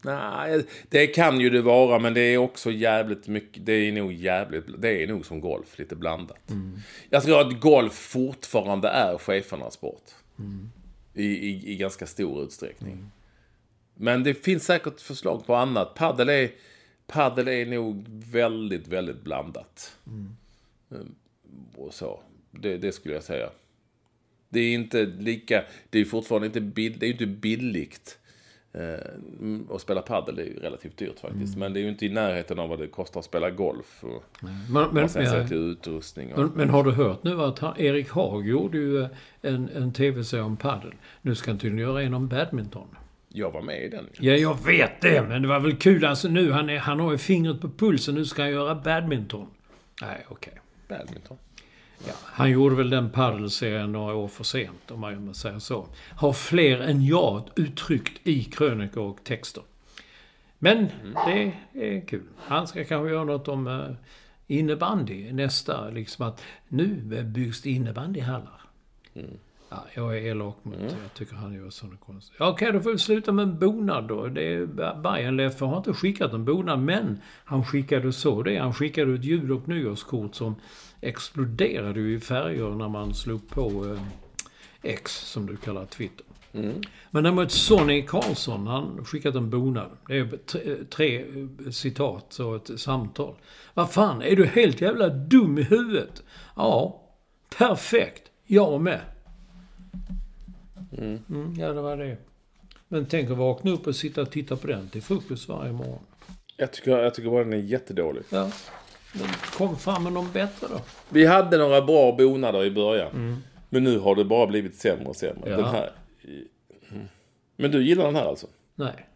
[0.07, 3.67] Nej, det kan ju det vara, men det är också jävligt mycket.
[3.67, 6.53] Det är nog jävligt, det är nog som golf, lite blandat.
[7.11, 10.05] Jag tror att golf fortfarande är chefernas sport.
[11.15, 13.11] I, i, I ganska stor utsträckning.
[13.95, 15.95] Men det finns säkert förslag på annat.
[15.95, 16.51] Paddel är,
[17.07, 19.97] paddel är nog väldigt, väldigt blandat.
[20.07, 20.37] Mm,
[21.77, 22.21] Och så.
[22.51, 23.51] Det, det skulle jag säga.
[24.49, 28.19] Det är inte lika, det är fortfarande inte, bill, det är inte billigt.
[28.77, 28.83] Eh,
[29.41, 31.57] mm, att spela padel är ju relativt dyrt faktiskt.
[31.57, 34.05] Men det är ju inte i närheten av vad det kostar att spela golf.
[34.05, 34.25] Och,
[34.71, 36.33] Men, men, och sen ja, till utrustning.
[36.33, 39.09] Och, men, men har du hört nu att han, Erik Haag gjorde ju eh,
[39.43, 40.95] en, en tv-serie om paddel.
[41.23, 42.89] Nu ska han tydligen göra en om badminton.
[43.29, 44.07] jag var med i den.
[44.21, 46.05] Ja, jag vet det, men det var väl kul.
[46.05, 48.15] Alltså nu, han, är, han har ju fingret på pulsen.
[48.15, 49.47] Nu ska han göra badminton.
[50.03, 50.53] Nej, okej.
[50.89, 51.37] Badminton.
[52.07, 55.87] Ja, han gjorde väl den paddelserien några år för sent, om man säger så.
[56.11, 59.63] Har fler än jag uttryckt i krönikor och texter.
[60.59, 60.89] Men
[61.27, 62.27] det är kul.
[62.37, 63.89] Han ska kanske göra något om eh,
[64.47, 65.91] innebandy nästa.
[65.91, 68.61] Liksom att nu byggs det innebandyhallar.
[69.77, 72.37] Ja, jag är elak mot Jag tycker han gör sådana konstiga...
[72.39, 74.27] Ja, Okej, då får vi sluta med en bonad då.
[74.27, 74.67] Det är
[75.03, 78.57] Bajenleffe har inte skickat en bonad, men han skickade så det.
[78.57, 80.55] Han skickade ett jul och nyårskort som
[81.01, 84.03] exploderade i färger när man slog på eh,
[84.83, 86.27] X, som du kallar Twitter.
[87.11, 89.91] Men däremot Sonny Karlsson, han skickat en bonad.
[90.09, 93.35] Det är tre, tre eh, citat och ett samtal.
[93.75, 96.23] Vad fan, är du helt jävla dum i huvudet?
[96.57, 97.03] Ja,
[97.59, 98.23] perfekt.
[98.47, 99.01] Jag med.
[100.99, 102.17] Mm, ja, det var det.
[102.89, 105.99] Men tänk att vakna upp och sitta och titta på den till frukost varje morgon.
[106.57, 108.23] Jag tycker, jag tycker bara den är jättedålig.
[108.31, 108.51] Ja.
[109.13, 110.81] Men kom fram med någon bättre då.
[111.09, 113.43] Vi hade några bra bonader i början.
[113.69, 115.51] Men nu har det bara blivit sämre och sämre.
[115.51, 115.57] Ja.
[115.57, 115.91] Den här.
[116.91, 117.07] Mm.
[117.57, 118.47] Men du gillar den här alltså?
[118.75, 119.07] Nej.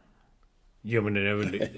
[0.82, 1.68] Jo, men det är väl...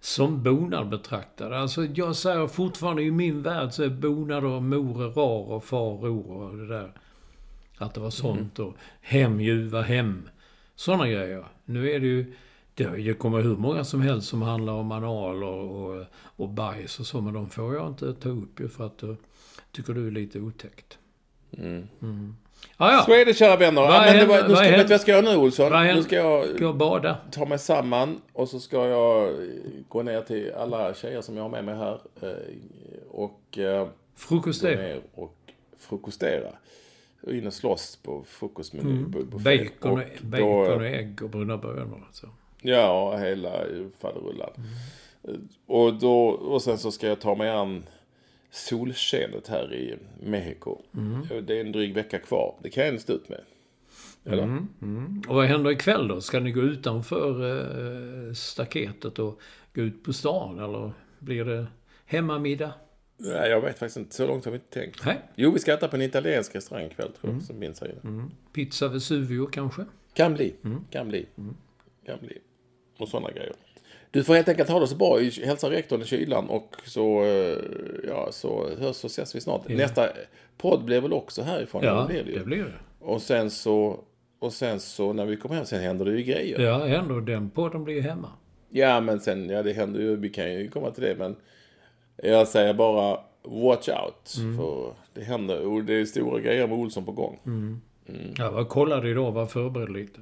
[0.00, 1.52] Som bonad betraktad.
[1.52, 5.64] Alltså, jag säger fortfarande i min värld så är bonad och mor är rar och
[5.64, 6.92] far ror och det där.
[7.78, 10.28] Att det var sånt och hem, ljuva hem.
[10.74, 11.44] Sådana grejer.
[11.64, 12.34] Nu är det ju...
[12.74, 16.04] Det, det kommer hur många som helst som handlar om anal och, och,
[16.36, 17.20] och bajs och så.
[17.20, 19.16] Men de får jag inte ta upp ju för att jag
[19.72, 20.98] tycker du är lite otäckt.
[21.58, 22.36] Mm.
[22.76, 23.82] Ah, ja, Så är det kära vänner.
[23.82, 25.72] Ja, men det var, nu ska, vet du vad jag ska göra nu Olsson?
[25.86, 27.16] Nu ska jag gå och bada.
[27.30, 29.34] ta mig samman och så ska jag eh,
[29.88, 32.00] gå ner till alla tjejer som jag har med mig här.
[32.20, 32.30] eh,
[33.10, 35.00] Och eh, gå Frukostera.
[35.14, 35.36] och
[35.78, 36.48] frukostera.
[37.30, 38.90] In och slås på frukostmeny.
[38.90, 39.12] Mm.
[39.12, 42.02] på- på Bacon, och, och bacon och ägg och bruna bönor.
[42.06, 42.28] Alltså.
[42.62, 43.52] Ja, hela
[44.00, 44.50] faderullan.
[45.66, 47.84] Och, då, och sen så ska jag ta mig an
[48.50, 50.78] solskenet här i Mexiko.
[51.42, 52.54] Det är en dryg vecka kvar.
[52.62, 53.40] Det kan jag inte stå ut med.
[54.24, 54.66] Eller?
[55.28, 56.20] Och vad händer ikväll då?
[56.20, 57.56] Ska ni gå utanför
[58.28, 59.40] eh, staketet och
[59.74, 60.58] gå ut på stan?
[60.58, 61.66] Eller blir det
[62.06, 62.72] hemmamiddag?
[63.18, 64.14] Nej, jag vet faktiskt inte.
[64.14, 65.06] Så långt har vi inte tänkt.
[65.06, 65.16] Nej.
[65.36, 68.24] Jo, vi ska äta på en italiensk restaurang ikväll, tror jag, som finns här inne.
[68.52, 69.84] Pizza Vesuvio kanske?
[70.14, 70.54] Kan bli.
[70.90, 71.26] Kan bli.
[72.06, 72.38] Kan bli.
[72.98, 73.52] Och sådana grejer.
[74.10, 75.18] Du får helt enkelt ha det så bra.
[75.44, 77.58] Hälsa rektorn i kylan och så, eh,
[78.08, 79.68] ja, så hörs och ses vi snart.
[79.68, 80.08] Nästa
[80.58, 81.82] podd blir väl också härifrån?
[81.84, 82.38] Ja, det blir det ju.
[82.38, 82.72] det blir det.
[82.98, 84.00] Och sen så,
[84.38, 86.60] och sen så när vi kommer hem, sen händer det ju grejer.
[86.60, 87.20] Ja, ändå.
[87.20, 88.28] Den podden blir ju hemma.
[88.70, 91.36] Ja, men sen, ja det händer ju, vi kan ju komma till det, men
[92.22, 94.30] jag säger bara watch out.
[94.56, 97.38] För det händer, och det är stora grejer med Olsson på gång.
[98.38, 100.20] Jag var kollade idag och var förberedd lite.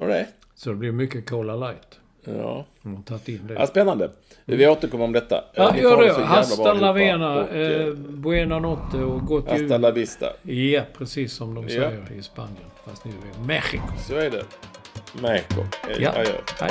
[0.00, 0.26] Och det?
[0.54, 1.98] Så det blir mycket Cola Light.
[2.24, 2.64] Ja.
[2.82, 3.54] Har tagit in det.
[3.54, 4.10] ja, spännande.
[4.44, 5.44] Vi återkommer om detta.
[5.54, 6.12] Ja, Ni gör det.
[6.24, 9.80] Hasta la vena, Och, eh, eh, buena notte och gott Hasta jul.
[9.80, 10.26] la vista.
[10.42, 11.68] Ja, precis som de Ja.
[11.70, 12.56] säger i Spanien.
[12.84, 13.84] Fast nu är Mexiko.
[14.08, 14.44] Så är det.
[15.22, 15.60] Mexico.
[15.98, 16.10] Ja.
[16.10, 16.32] Adjö.
[16.60, 16.70] Hej.